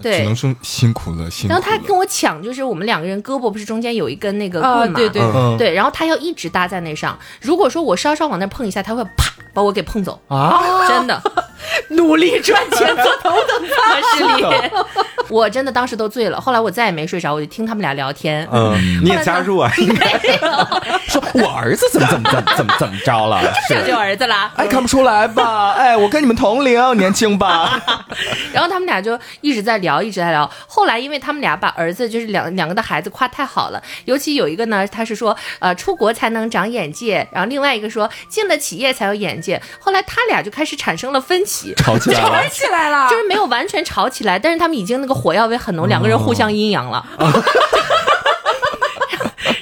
[0.03, 1.53] 对，只能说辛苦了，辛苦。
[1.53, 4.97] 然后他跟我抢，就是我们两个人胳膊不是中间有一根那个棍嘛？
[4.97, 5.23] 对对
[5.59, 7.19] 对，然后他要一直搭在那上。
[7.41, 10.87] 如果说我稍稍往那碰一下，他会啪把我给碰走啊！
[10.87, 11.19] 真的。
[11.89, 14.71] 努力赚钱做头等舱 是你，
[15.31, 16.39] 我真的当时都醉了。
[16.41, 18.47] 后来我再也没睡着，我就听他们俩聊天。
[18.53, 19.73] 嗯，你也加入啊？
[19.79, 20.07] 应该
[21.09, 23.41] 说我儿子怎么怎么怎么怎么怎么着了？
[23.67, 24.53] 是就儿子啦？
[24.57, 25.73] 哎，看不出来吧？
[25.73, 27.81] 哎，我跟你们同龄，年轻吧？
[28.53, 30.49] 然后他们俩就一直在聊，一直在聊。
[30.67, 39.46] 后来因为他们俩把儿子就是两两个的孩子夸太好了，尤其有一个呢，他是说呃出国才能长眼界，然后另外一个说进了企业才有眼界。
[39.79, 41.75] 后来他俩就开始产生了分歧。
[41.77, 47.05] 吵起来了， 吵起来了，就是没有完全吵起来，但是他们已经那个火药味很浓，两个人互相阴阳了。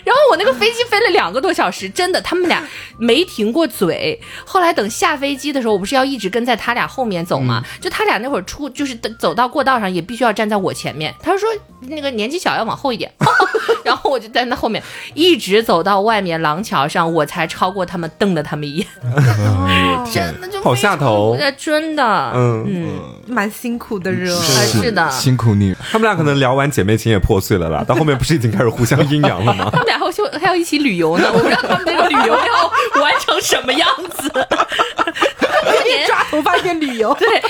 [0.05, 2.61] 然后我那个飞机飞了两个多小时，真的，他们俩
[2.99, 4.21] 没停过嘴。
[4.45, 7.63] 后来等下飞机的时候，我不是要一直跟在他俩后面走吗？
[7.81, 11.15] 就他俩那会儿出，就是走到过道上也必须要站在我前面。
[11.23, 11.49] 他说
[11.83, 13.09] 那个年纪小要往后一点，
[13.85, 14.83] 然后我就在那后面
[15.15, 18.87] 一直走到外面廊桥上，我才超过他们，瞪了他们一眼。
[20.13, 22.03] 真的就好下头，真的，
[22.35, 25.73] 嗯嗯，蛮辛苦的热，是的，辛苦你。
[25.93, 29.71] 他们俩可能聊完姐妹情也破碎了啦，到后面不是已经开始互相阴阳了吗？
[29.73, 34.31] 他们俩后就还要一起旅游呢，我不知道他们这个旅游要完成什么样子。
[36.07, 37.43] 抓头发边旅游，对，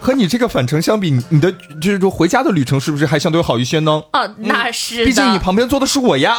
[0.00, 4.02] 和你这个返程相比，你的就是说回家的旅程是不是还相对好一些呢？
[4.12, 6.38] 哦，那是，毕竟你旁边坐的是我呀。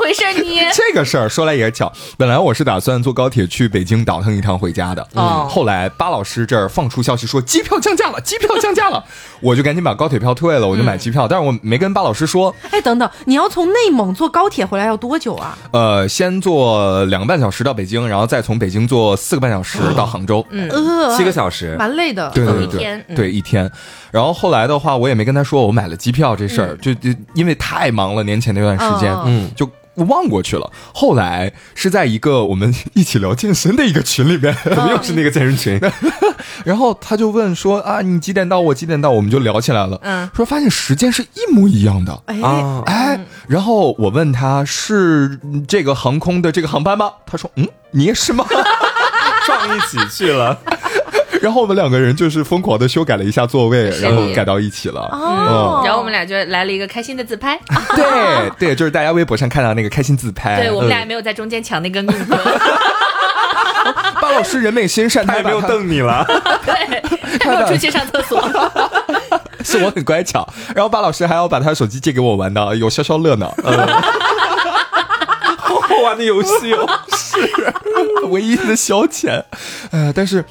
[0.00, 0.22] 回事？
[0.42, 5.06] 你 这个事儿说来也巧，本来我是打算坐高铁去北京倒腾一趟回家的。
[5.14, 9.04] 嗯，后来巴老师这儿放出消息说机票降价了，机票降价了，
[9.40, 11.28] 我就赶紧把高铁票退了，我就买机票。
[11.28, 12.54] 但是我没跟巴老师说。
[12.70, 15.56] 哎，等等，你要从内蒙坐高铁回来要多久啊？
[15.72, 20.44] 呃，先坐两个半小时到北京，然后再从北京坐四个半小时到杭州。
[20.50, 20.68] 嗯，
[21.16, 22.30] 七个小时，蛮累的。
[22.30, 23.70] 对对对，对一天。
[24.10, 30.70] 然后后来的话，我也没跟他说我买了机票这事儿，就就因为太忙了，年前那段时间，嗯，就忘过去了。
[30.94, 35.80] 后来是在一个我们一起聊健身的一个群里边，怎 么又是那个健身群？
[36.64, 38.60] 然后他就问说啊，你几点到？
[38.60, 39.10] 我几点到？
[39.10, 39.98] 我们就聊起来了。
[40.02, 42.22] 嗯，说发现时间是一模一样的。
[42.26, 42.40] 哎
[42.86, 47.10] 哎，然后我问他是这个航空的这个航班吗？
[47.26, 48.44] 他说嗯，你也是吗？
[49.46, 50.58] 撞一起去了。
[51.40, 55.00] 然后我们两个人就是疯狂的修改了一下座位，然后改到一起了。
[55.12, 57.58] 哦，然后我们俩就来了一个开心的自拍。
[57.96, 60.60] 对对，就是大家微博上看到那个开心自拍。
[60.60, 62.18] 对我们俩也没有在中间抢那根棍。
[64.20, 66.24] 巴老师人美心善，他也没有瞪你了。
[66.66, 67.02] 对，
[67.38, 68.38] 他没有出去上厕所。
[69.64, 73.50] 是我很乖巧，然后巴老师还要把他手机借给我玩的，有消消乐呢。
[75.66, 79.42] 好玩的游戏哦，是唯一的消遣。
[79.90, 80.44] 呃，但是。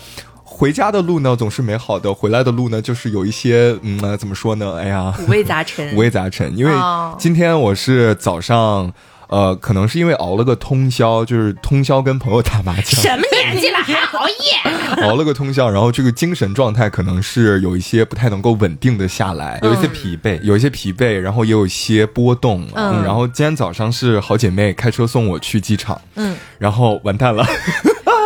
[0.59, 4.75] 回家的路呢总是美好的，回来的路呢就是有一些嗯，怎么说呢？
[4.77, 6.57] 哎呀，五味杂陈，五味杂陈。
[6.57, 6.73] 因为
[7.17, 8.91] 今天我是早上，
[9.29, 13.01] 呃，可能是因为熬了个通宵，就是通宵跟朋友打麻将。
[13.01, 14.99] 什么年纪了还熬夜？
[15.07, 22.67] 熬了个通宵，然后这个精神状态可能是有一些不太能够稳定的下来，有一些疲惫，有一些疲惫，然后也有一些波动。
[22.73, 27.45] 嗯，然后今天早上是好姐妹开车送我去机场，嗯，然后完蛋了。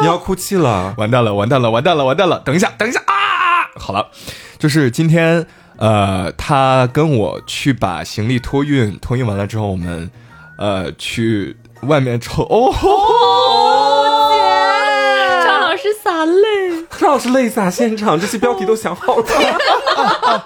[0.04, 2.38] 你要哭泣了，完蛋了，完蛋了，完蛋了，完蛋了！
[2.40, 3.72] 等一下，等一下啊！
[3.80, 4.10] 好了，
[4.60, 5.48] 就是今天，
[5.78, 10.12] 呃，他跟我去把行李托运，托运完了之后，我们，
[10.58, 12.44] 呃，去外面抽。
[12.44, 12.74] 哦，
[15.46, 19.24] 张老师洒泪，张老师泪洒现场，这些标题都想好了。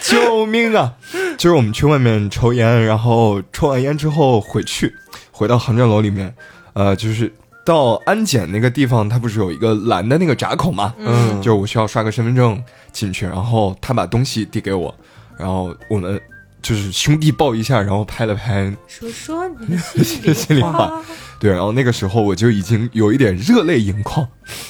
[0.00, 0.94] 救命啊！
[1.36, 4.96] 就是我们去外面抽烟，然后抽完烟之后回去，
[5.32, 6.34] 回到航站楼里面，
[6.72, 7.30] 呃，就是。
[7.64, 10.94] 到安检那个地方，他不是有一个蓝的那个闸口吗？
[10.98, 12.62] 嗯，就我需要刷个身份证
[12.92, 14.94] 进去，然后他把东西递给我，
[15.38, 16.20] 然后我们
[16.60, 21.02] 就是兄弟抱一下，然后拍了拍，说说你的 心里话。
[21.40, 24.26] 对，然后那个时候我就已经有一点热泪盈眶，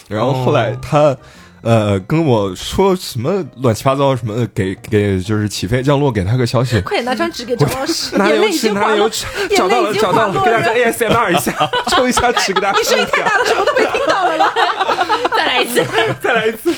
[0.09, 1.17] 然后后来他。
[1.65, 6.79] 呃，跟我说什么乱七八糟什么，给给就是起飞降落，给他个消息。
[6.85, 8.71] 快点拿张纸给张老师，哪有纸？
[8.73, 9.25] 哪有纸？
[9.57, 11.53] 找到了，找到了，给大家 ASMR 一下，
[11.89, 12.79] 抽一下纸给大家。
[12.79, 14.53] 你声音太大了，什么都没听到了。
[15.35, 15.83] 再来一次，
[16.21, 16.75] 再来一次。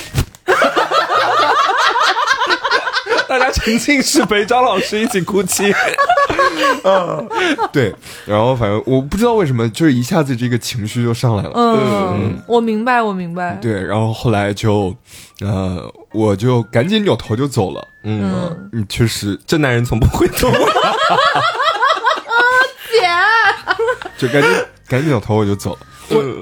[3.28, 5.72] 大家沉浸式陪张老师一起哭泣。
[6.84, 7.28] 嗯，
[7.72, 11.50] 对，然后反正我不知道为什么，就是一下子这个情绪就上来了。
[11.54, 13.58] 嗯，我明白，我明白。
[13.60, 14.94] 对，然后后来就，
[15.40, 17.88] 呃，我就赶紧扭头就走了。
[18.04, 20.50] 嗯嗯，确实，这男人从不会走。
[22.90, 23.08] 姐，
[24.18, 24.50] 就赶紧
[24.86, 25.78] 赶紧扭头我就走了。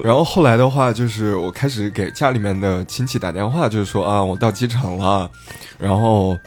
[0.03, 5.29] 然后后来的话，就是我开始给家里面的亲戚打电话，就是说啊，我到机场了，
[5.79, 6.37] 然后。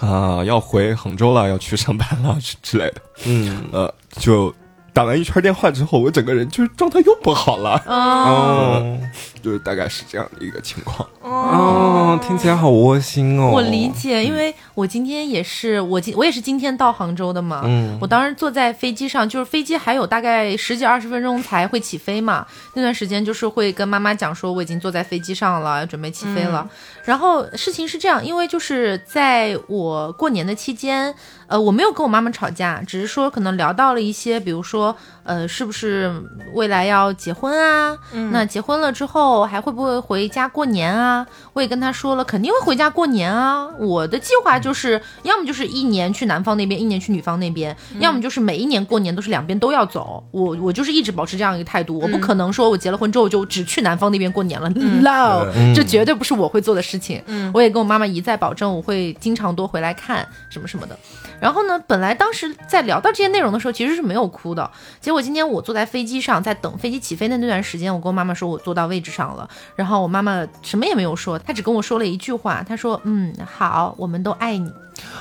[0.00, 3.02] 啊，要回杭州了，要去上班了之之类的。
[3.24, 4.54] 嗯，呃，就
[4.92, 7.82] 打完一圈电话之后，我整个人就是状态又不好了。
[7.86, 8.98] 哦，
[9.46, 11.08] 就是大概是这样的一个情况。
[11.22, 13.52] 哦，听起来好窝心哦。
[13.52, 17.62] 我理解，因为我今天也是我今我也是今天到杭州的嘛。
[17.64, 22.44] 嗯，我当时坐在飞机上，就是飞机还有大概十几二十分钟才会起飞嘛。
[22.74, 26.68] 那段时间就是会跟妈妈讲说，我已经坐在飞机上了，准备起飞了。
[27.04, 31.14] 然后事情是这样，因为就是在我过年的期间，
[31.46, 36.12] 呃，我没有跟我妈妈吵架，只是说可能聊到了一些，比如说，呃，是不是
[36.54, 37.96] 未来要结婚啊？
[38.12, 41.26] 嗯那结婚了之后还会不会回家过年啊？
[41.52, 43.68] 我也跟他说了，肯定会回家过年啊。
[43.78, 50.24] 我的计划就是，要么就是一年去男方那边，一年去女方那边，要么就是每一年过年都是两边都要走。
[50.30, 56.86] 我我就是一直保持这样一个态度，我不可能说我结了婚之后就只去男方那边过年了，no，这绝对不是我会做的事。
[56.86, 60.96] 事情，嗯，我也跟我妈妈一再保证，我会经常多回来看什么什么的。
[61.38, 64.70] 然后呢，本来当时在聊到这些内容的时候，其实是没有哭的。
[64.98, 69.48] 结果今天我坐在飞机上，在等飞机起飞的那段时间，我跟我妈妈说我坐到位置上了。
[69.74, 74.70] 然后我妈妈什么也没有说，她只跟我说了一句话，她说：“嗯，好，我们都爱你。”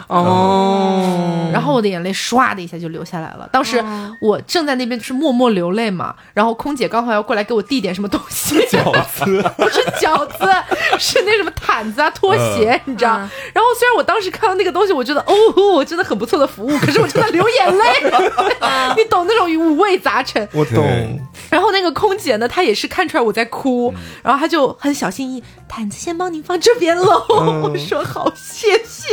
[0.08, 3.50] 哦，然后我的眼泪唰的一下就流下来了。
[3.52, 3.84] 当时
[4.22, 9.26] 我正在那边就是默默流泪嘛，然后空姐刚好要过来给我递点什么东西，饺子
[9.58, 10.38] 不是饺子，
[10.98, 13.18] 是那什么毯子啊、拖鞋，你知道。
[13.18, 15.34] 然后虽然我当时看到那个东西，我觉得哦，
[15.74, 17.84] 我真的很不错的服务，可是我真的流眼泪
[18.96, 20.48] 你懂那种五味杂陈。
[20.54, 21.20] 我懂。
[21.50, 23.94] 然后那个空姐呢，她也是看出来我在哭，
[24.24, 27.24] 然后她就很小心翼翼，毯子先帮您放这边喽。
[27.30, 29.06] 我说好，谢谢。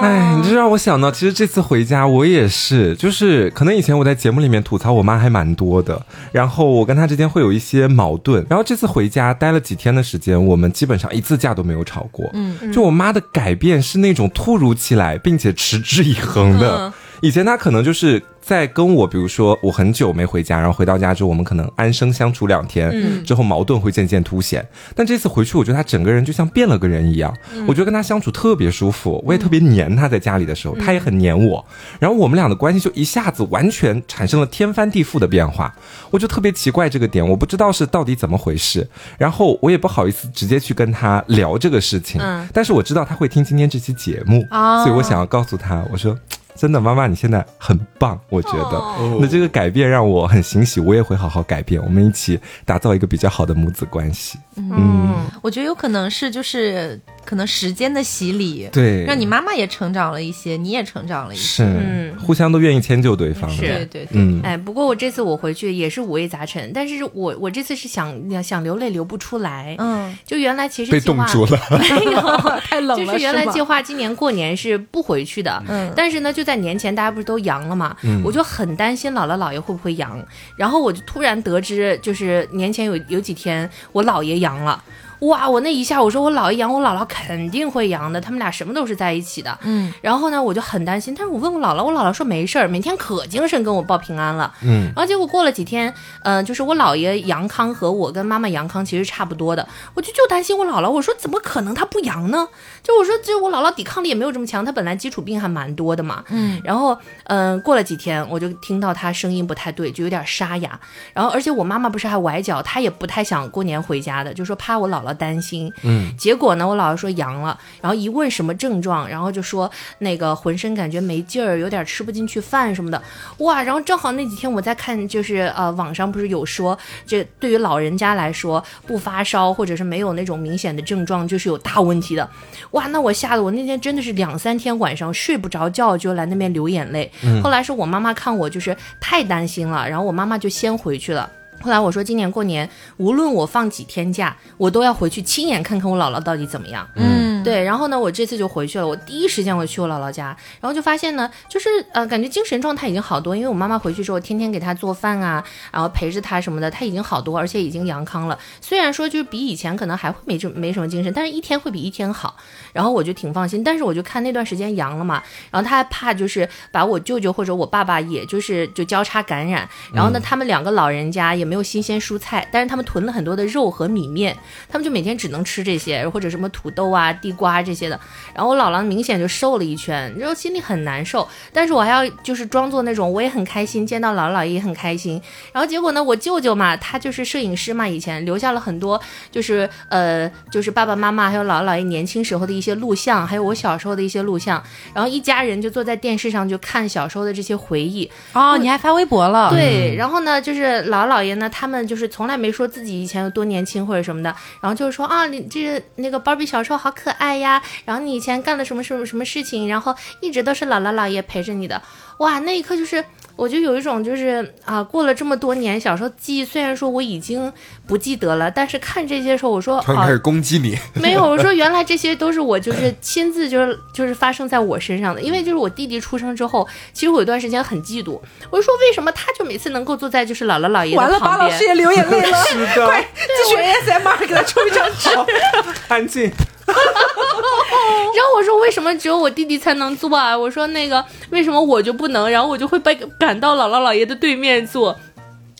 [0.00, 6.00] 哎，你这让我想到，其实这次回家我也是，就是可能以前我在节目里面吐槽我妈还蛮多的，
[6.32, 12.28] 然后我跟她之间会有一些矛盾，然后这次回家待了几天的时间，我们基本上一次架都没有吵过。
[12.34, 16.92] 嗯，就我妈的改变是那种突如其来，并且持之以恒的。
[17.20, 18.22] 以前他可能就是。
[18.40, 24.66] 在跟我，比如说我很久没回家，然后回到家之后，我们可能安生相处两天，之后矛盾会渐渐凸显。
[24.94, 27.30] 但这次回去，我觉得他整个人就像变了个人一样，
[27.66, 31.62] 我觉得跟他相处特别舒服，我也特别黏他，在家里的时候，他也很黏我，
[32.00, 35.70] 然后我们俩的关系就一下子完全产生了天翻地覆的变化，
[36.10, 38.88] 我就特别奇怪这个点，我不知道是到底怎么回事，
[39.18, 42.18] 然后我也不好意思直接去跟他聊这个事情，
[42.54, 44.46] 但是我知道他会听今天这期节目，
[44.82, 46.16] 所以我想要告诉他，我说。
[46.58, 48.82] 真的，妈妈，你现在很棒，我觉得。
[49.20, 54.38] 那这个改变让我很欣喜，我也会好好改变，我们一起打造一个比较好的母子关系。
[54.56, 63.48] 嗯，我觉得有可能是就是可能时间的洗礼，对，让你妈妈也成长了一些，你也成长了一些，是，互相都愿意迁就对方。
[63.48, 64.40] 是，对对对。
[64.42, 69.76] 哎，不过我这次我回去也是五味杂陈，但是我我这次是想想流泪流不出来。
[69.78, 72.20] 嗯，就原来其实被冻住了， 没有
[72.68, 75.62] 太冷了，就是原来计划今年过年是不回去的。
[75.68, 80.20] 嗯，但是呢，就在年前大家不是都阳了嘛，我就很担心姥姥姥爷会不会阳，
[80.56, 84.48] 然后我就突然得知，就是年前有有几天我姥爷阳。
[84.48, 84.82] 阳了。
[85.20, 85.48] 哇！
[85.48, 88.20] 我那一下，我说我姥爷阳，我姥姥肯定会阳的。
[88.20, 89.58] 他们俩什么都是在一起的。
[89.62, 89.92] 嗯。
[90.00, 91.14] 然后呢，我就很担心。
[91.16, 94.54] 但是我问我姥姥，我姥姥说没事儿，每天可精神跟我报平安了。
[94.62, 94.84] 嗯。
[94.94, 95.92] 然后结果过了几天，
[96.22, 99.66] 嗯，就是我姥爷阳康和我跟妈妈阳康其实差不多的。
[99.94, 102.46] 我就就担心我姥姥，我说怎么可能她不阳呢？
[102.82, 106.22] 就我说，就我姥姥抵抗力也没有这么强，她本来基础病还蛮多的嘛。
[106.28, 106.60] 嗯。
[106.62, 110.78] 然后，嗯，过了几天，我就听到她声音不太对，就有点沙哑。
[111.12, 115.07] 然后，而且我妈妈不是还崴脚，她也不太想过年回家的，就说怕我姥姥。
[115.12, 123.02] 担心，嗯，结果呢，我姥姥说阳了，然后一问什么症状，然后就说那个浑身感觉没劲儿，有点吃不进去饭什么的，
[123.38, 132.28] 哇，然后正好那几天我在看，就是呃网上不是有说，这对于老人家来说不发烧或者是没有那种明显的症状就是有大问题的，
[132.72, 137.10] 哇，那我吓得我那天真的是两三天晚上睡不着觉，就来那边流眼泪。
[137.42, 141.30] 后来是我妈妈看我就是太担心了，然后我妈妈就先回去了。
[141.60, 146.88] 后来我说，今年过年无论我放几天假，我都要回去亲眼看看我姥姥到底怎么样。
[146.94, 147.37] 嗯。
[147.48, 155.42] 对，然后呢，我这次就回去了，我第一时间我去我姥姥家，然后就发现呢，就是呃，感觉精神状态已经好多，因为我妈妈回去之后，天天给她做饭啊，
[155.72, 158.38] 然后陪着她什么的，她已经好多，而且已经阳康了。
[158.60, 162.36] 虽然说就是比以前可能还会没这没什么精神，但是一天会比一天好。
[162.74, 174.36] 然后我就挺放心，但是我就看那段时间阳了嘛，然后他还怕就是把我舅舅或者我爸爸也就是就交叉感染，然后呢，他们两个老人家也没有新鲜蔬菜，但是他们囤了很多的肉和米面，
[174.68, 177.98] 他们就每天只能吃这些或者什么土豆啊、地瓜这些的。
[178.34, 185.22] 然后我姥姥明显就瘦了一圈，然后心里很难受，但是我还要就是装作那种我也很开心，见到姥姥姥爷也很开心。
[185.52, 194.62] 然后结果呢，我舅舅嘛，他就是摄影师嘛，以前留下了很多就是呃就是爸爸妈妈还有姥姥姥爷年轻时候的一些录像，还有我小时候的一些录像。
[194.92, 198.10] 然后一家人就坐在电视上就看小时候的这些回忆。
[198.32, 199.50] 哦，你还发微博了？
[199.50, 199.94] 对。
[199.96, 211.80] 然后呢，就是姥姥姥爷呢，他们就是从来没说自己以前有多年轻或者什么的，然后就是说啊，你这个那个芭比小时候好可爱呀，然后你以前干了什么什么什么事情，然后一直都是姥姥姥爷陪着你的。
[212.18, 213.04] 哇，那一刻就是。
[213.38, 217.52] 我就有一种就是啊，过了这么多年，小时候记忆虽然说我已经
[217.86, 235.10] 不记得了，但是看这些时候，我说突然开始攻击你，没有，我说 原来这些都是我就是亲自就是就是发生在我身上的，因为就是我弟弟出生之后，其实我有段时间很嫉妒，我就说为什么他就每次能够坐在就是姥姥姥爷完了，把老师也流眼泪了， 是的，快继续 ASMR 给他抽一张纸，
[235.86, 236.28] 安静。
[238.14, 240.36] 然后我说为什么只有我弟弟才能坐啊？
[240.36, 242.28] 我说那个为什么我就不能？
[242.30, 244.98] 然后我就会被赶到姥姥姥爷的对面坐。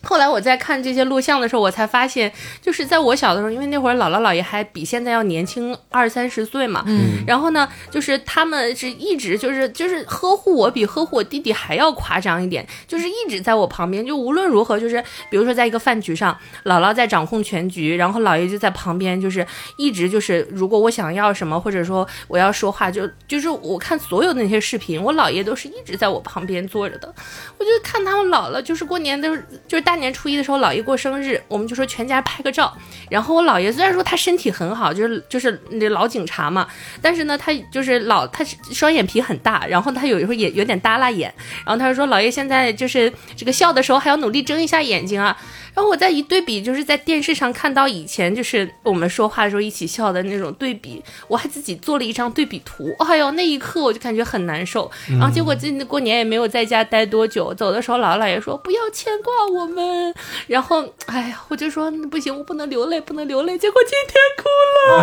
[0.09, 2.33] 后来我在看这些录像的时候，我才发现，
[2.63, 16.35] 就是在我小的时候，因为那会儿姥姥姥爷还比现在要年轻二三十岁嘛，嗯，然后呢，就是他们是一直就是就是呵护我，比呵护我弟弟还要夸张一点，就是一直在我旁边，就无论如何，就是比如说在一个饭局上，
[16.65, 19.47] 姥姥在掌控全局，然后姥爷就在旁边，就是
[19.77, 27.15] 一直就是如果我想要什么，或者说我要说话，就就是我看所有的那些视频，我姥爷都是一直在我旁边坐着的，
[27.59, 29.98] 我就看他们老了，就是过年都是就是大。
[29.99, 32.73] 年初一的时候，姥爷过生日，我们就说全家拍个照。
[33.11, 36.67] 然后我姥爷虽然说他身体很好，就是就是那老警察嘛，
[37.01, 41.33] 但是呢，他就是老他双眼皮很大，然后他有时候也有点耷拉眼。
[41.65, 45.37] 然后他就说姥爷现在就是这个笑的时候还要努力睁一下眼睛啊。
[45.79, 52.93] 然后我在一对比，就是在电视上看到以前就是我们说话的时候一起笑的那种对比，我还自己做了一张对比图。
[52.99, 54.91] 哎呦，那一刻我就感觉很难受。
[55.09, 60.13] 然后结果今过年也没有在家待多久，走的时候姥姥姥爷说不要牵挂我们。
[60.49, 63.57] 然后哎呀，我就说不行，我不能流泪，不能流泪。
[63.57, 64.49] 结果今天哭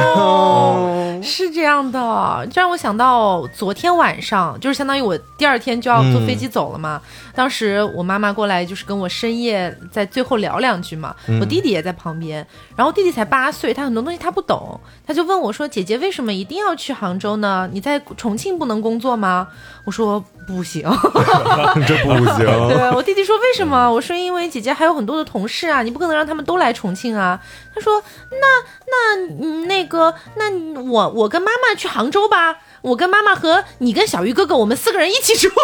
[0.02, 1.22] 了。
[1.24, 7.02] 是这样的，这让我想到昨天晚上，就是相当于我第二天就要坐飞机走了嘛。
[7.34, 10.65] 当时我妈妈过来，就是跟我深夜在最后聊聊。
[10.66, 12.46] 两句嘛，我弟弟也在旁边，
[12.76, 17.70] 然后弟弟才八岁，他很多东西他不懂，他就问我说：“姐姐为什么一定要去杭州呢？
[17.72, 19.48] 你在重庆不能工作吗？”
[19.86, 20.84] 我说：“不行，
[21.88, 22.46] 这不行。
[22.70, 27.40] ”对我弟弟说：“为什么？”我说：“因为姐姐还有很多的同事啊，你不可能让他们都来重庆啊。”
[27.74, 28.02] 他说
[28.32, 28.48] ：“那
[28.88, 35.50] 那那个，那我我跟妈妈去杭州吧。”我跟妈妈和你跟小鱼哥哥，我们四个人一起住。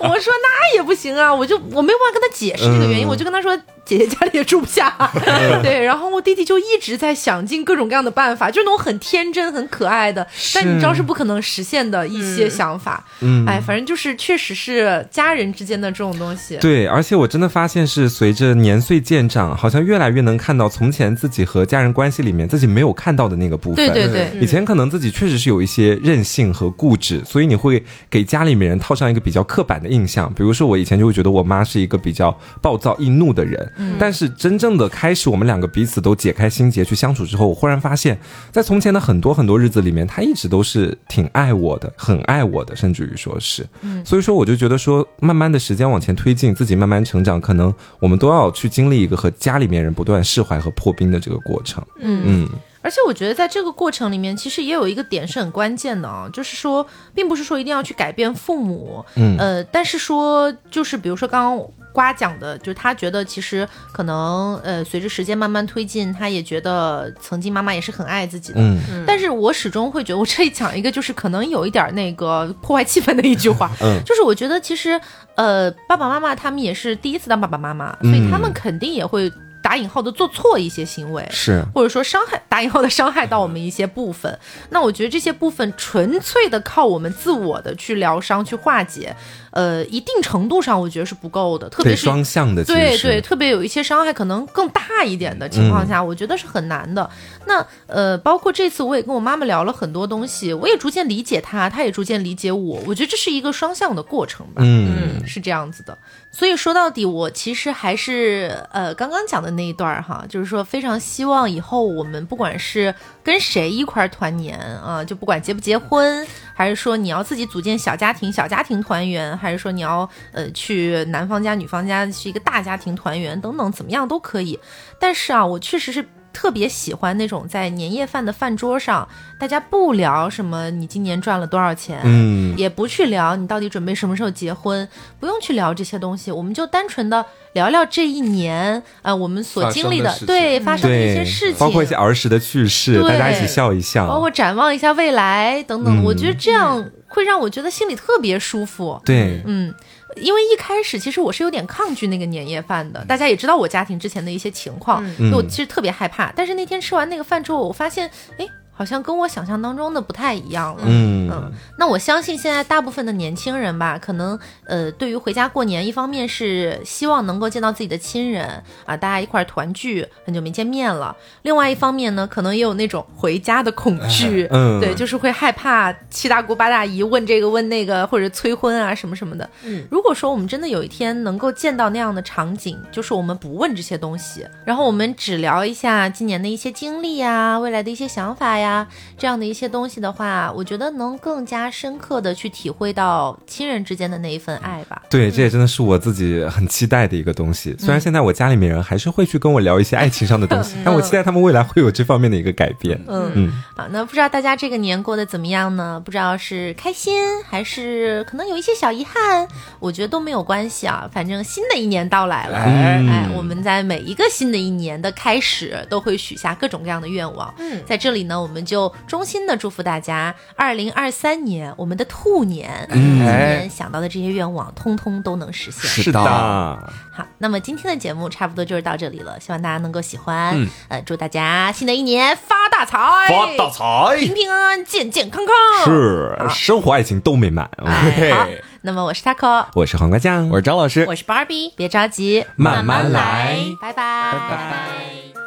[0.00, 3.56] 我说那也不行啊，我就我没有办法跟他解释这个原因，我就跟他说。
[3.92, 4.90] 姐姐家里也住不下，
[5.62, 13.04] 对，然后我弟弟就一直在想尽各种各样的办法，就是那种很天真、很可爱的，但你知道是不可能实现的一些想法。
[13.20, 16.56] 嗯，哎，反正就是确实是家人之间的这种东西。
[16.56, 23.76] 对，而且我真的发现是随着年岁渐长，好像越来越能看到从前自己和家人关系里面自己没有看到的那个部分。
[23.76, 30.32] 对对对，以前可能自己确实是有一些任性和固执，所以你会给家里面人套上一个比较刻板的印象。
[30.34, 33.72] 比如说我以前就会觉得我妈是一个比较暴躁易怒的人。
[33.98, 38.18] 但是真正的开始，我们两个彼此都解开心结去相处之后，我忽然发现，
[38.50, 52.22] 在从前的很多很多日子里面，他一直都是挺爱我的，很爱我的，甚至于说是，嗯，所以说我就觉得说，慢慢的时间往前推进，自己慢慢成长，可能我们都要去经历一个和家里面人不断释怀和破冰的这个过程，嗯。
[52.24, 52.48] 嗯，
[52.82, 61.66] 而且我觉得在这个过程里面，其实也有一个点是很关键的啊，就是说，并不是说一定要去改变父母，嗯呃，但是说就是比如说刚刚。
[61.92, 68.60] 瓜讲的，就是他觉得其实可能，呃，随着时间慢慢推进，他也觉得曾经妈妈也是很爱自己的。
[68.62, 74.98] 嗯，但是我始终会觉得，我这里讲一个，就是可能有一点那个破坏气氛的一句话，嗯，就是我觉得其实，
[75.34, 79.30] 呃，爸爸妈妈他们也是第一次当爸爸妈妈，所以他们肯定也会。
[79.62, 84.38] 打引号的做错一些行为，是或者说伤害打引号的伤害到我们一些部分，
[84.70, 89.14] 那我觉得这些部分纯粹的靠我们自我的去疗伤去化解。
[89.52, 97.08] 呃，一定程度上我觉得是不够的，特别是双向的，对对，特别有一些伤害可能更大一点的情况下，我觉得是很难的。
[97.46, 102.82] 那呃，包括这次我也跟我妈妈聊了很多东西，我也逐渐理解她，她也逐渐理解我。
[102.86, 105.98] 我觉得这是一个双向的过程吧，嗯，是这样子的。
[106.34, 119.36] 所以说到底，我其实还是呃刚刚讲的那一段哈，就是说非常希望以后我们不管是跟谁一块团年啊，就不管结不结婚，还是说你要自己组建小家庭、小家庭团圆。
[119.36, 124.58] 还是说你要呃去男方家女方家是一个大家庭团圆等等怎么样都可以，
[124.98, 126.02] 但是啊，我确实是
[126.32, 129.06] 特别喜欢那种在年夜饭的饭桌上，
[129.38, 134.88] 大家不聊什么你今年赚了多少钱，嗯，也不去聊你到底准备什么时候结婚，
[135.20, 146.84] 不用去聊这些东西，我们就单纯的聊聊这一年呃我们所经历的对发生的一些事情，包括一些儿时的趣事，大家一起笑一笑，包括展望一下未来等等，我觉得这样。
[147.14, 148.98] 会让我觉得心里特别舒服。
[149.04, 149.74] 对，嗯，
[150.16, 153.04] 因为一开始其实我是有点抗拒那个年夜饭的。
[153.06, 156.32] 大家也知道我家庭之前的一些情况，我其实特别害怕。
[156.34, 158.46] 但是那天吃完那个饭之后，我发现，哎。
[158.74, 160.82] 好像跟我想象当中的不太一样了。
[160.86, 179.48] 嗯嗯，那我相信现在大部分的年轻人吧，可能呃，对于回家过年，一方面是希望能够见到自己的亲人啊，大家一块团聚，很久没见面了；另外一方面呢，可能也有那种回家的恐惧，嗯，对，就是会害怕七大姑八大姨问这个问那个，或者催婚啊什么什么的。
[179.64, 188.61] 嗯，如果说我们真的有一天能够见到那样的场景，就是我们不问这些东西，然后我们只聊一下今年的一些经历呀，未来的一些想法呀。
[188.62, 188.86] 呀，
[189.18, 195.02] 这样的一些东西的话，我觉得能更加深刻的去体会到亲人之间的那一份爱吧。
[195.10, 197.76] 对，这也真的是我自己很期待的一个东西。
[197.78, 202.98] 虽然现在我家里面人还是会去跟我聊一些爱情上的东西， 但我期待他们未来会有这方面的一个改变。
[203.08, 206.00] 嗯嗯，好，那不知道大家这个年过得怎么样呢？
[206.02, 209.46] 不知道是开心还是可能有一些小遗憾，
[209.80, 211.10] 我觉得都没有关系啊。
[211.12, 217.52] 反正新的一年到来了，哎，我们在每一个新的一年的开始都会许下各种各样的愿望。
[217.58, 218.51] 嗯，在这里呢，我们。
[218.52, 226.04] 我们就衷心的祝福大家，二零二三年我们的兔年，今年想到的这些愿望，通通都能实现。
[226.04, 230.68] 是的，好，那么今天的节目差不多就是到这里了，希望大家能够喜欢。
[230.88, 232.98] 呃，祝大家新的一年发大财，
[233.30, 237.70] 发大财，平平安安，健健康康，是生活爱情都美满。
[237.78, 238.46] 好，
[238.82, 245.41] 那么我是 taco，我是黄瓜酱，我是张老师，我是 Barbie，别着急，慢慢来，拜拜，拜拜。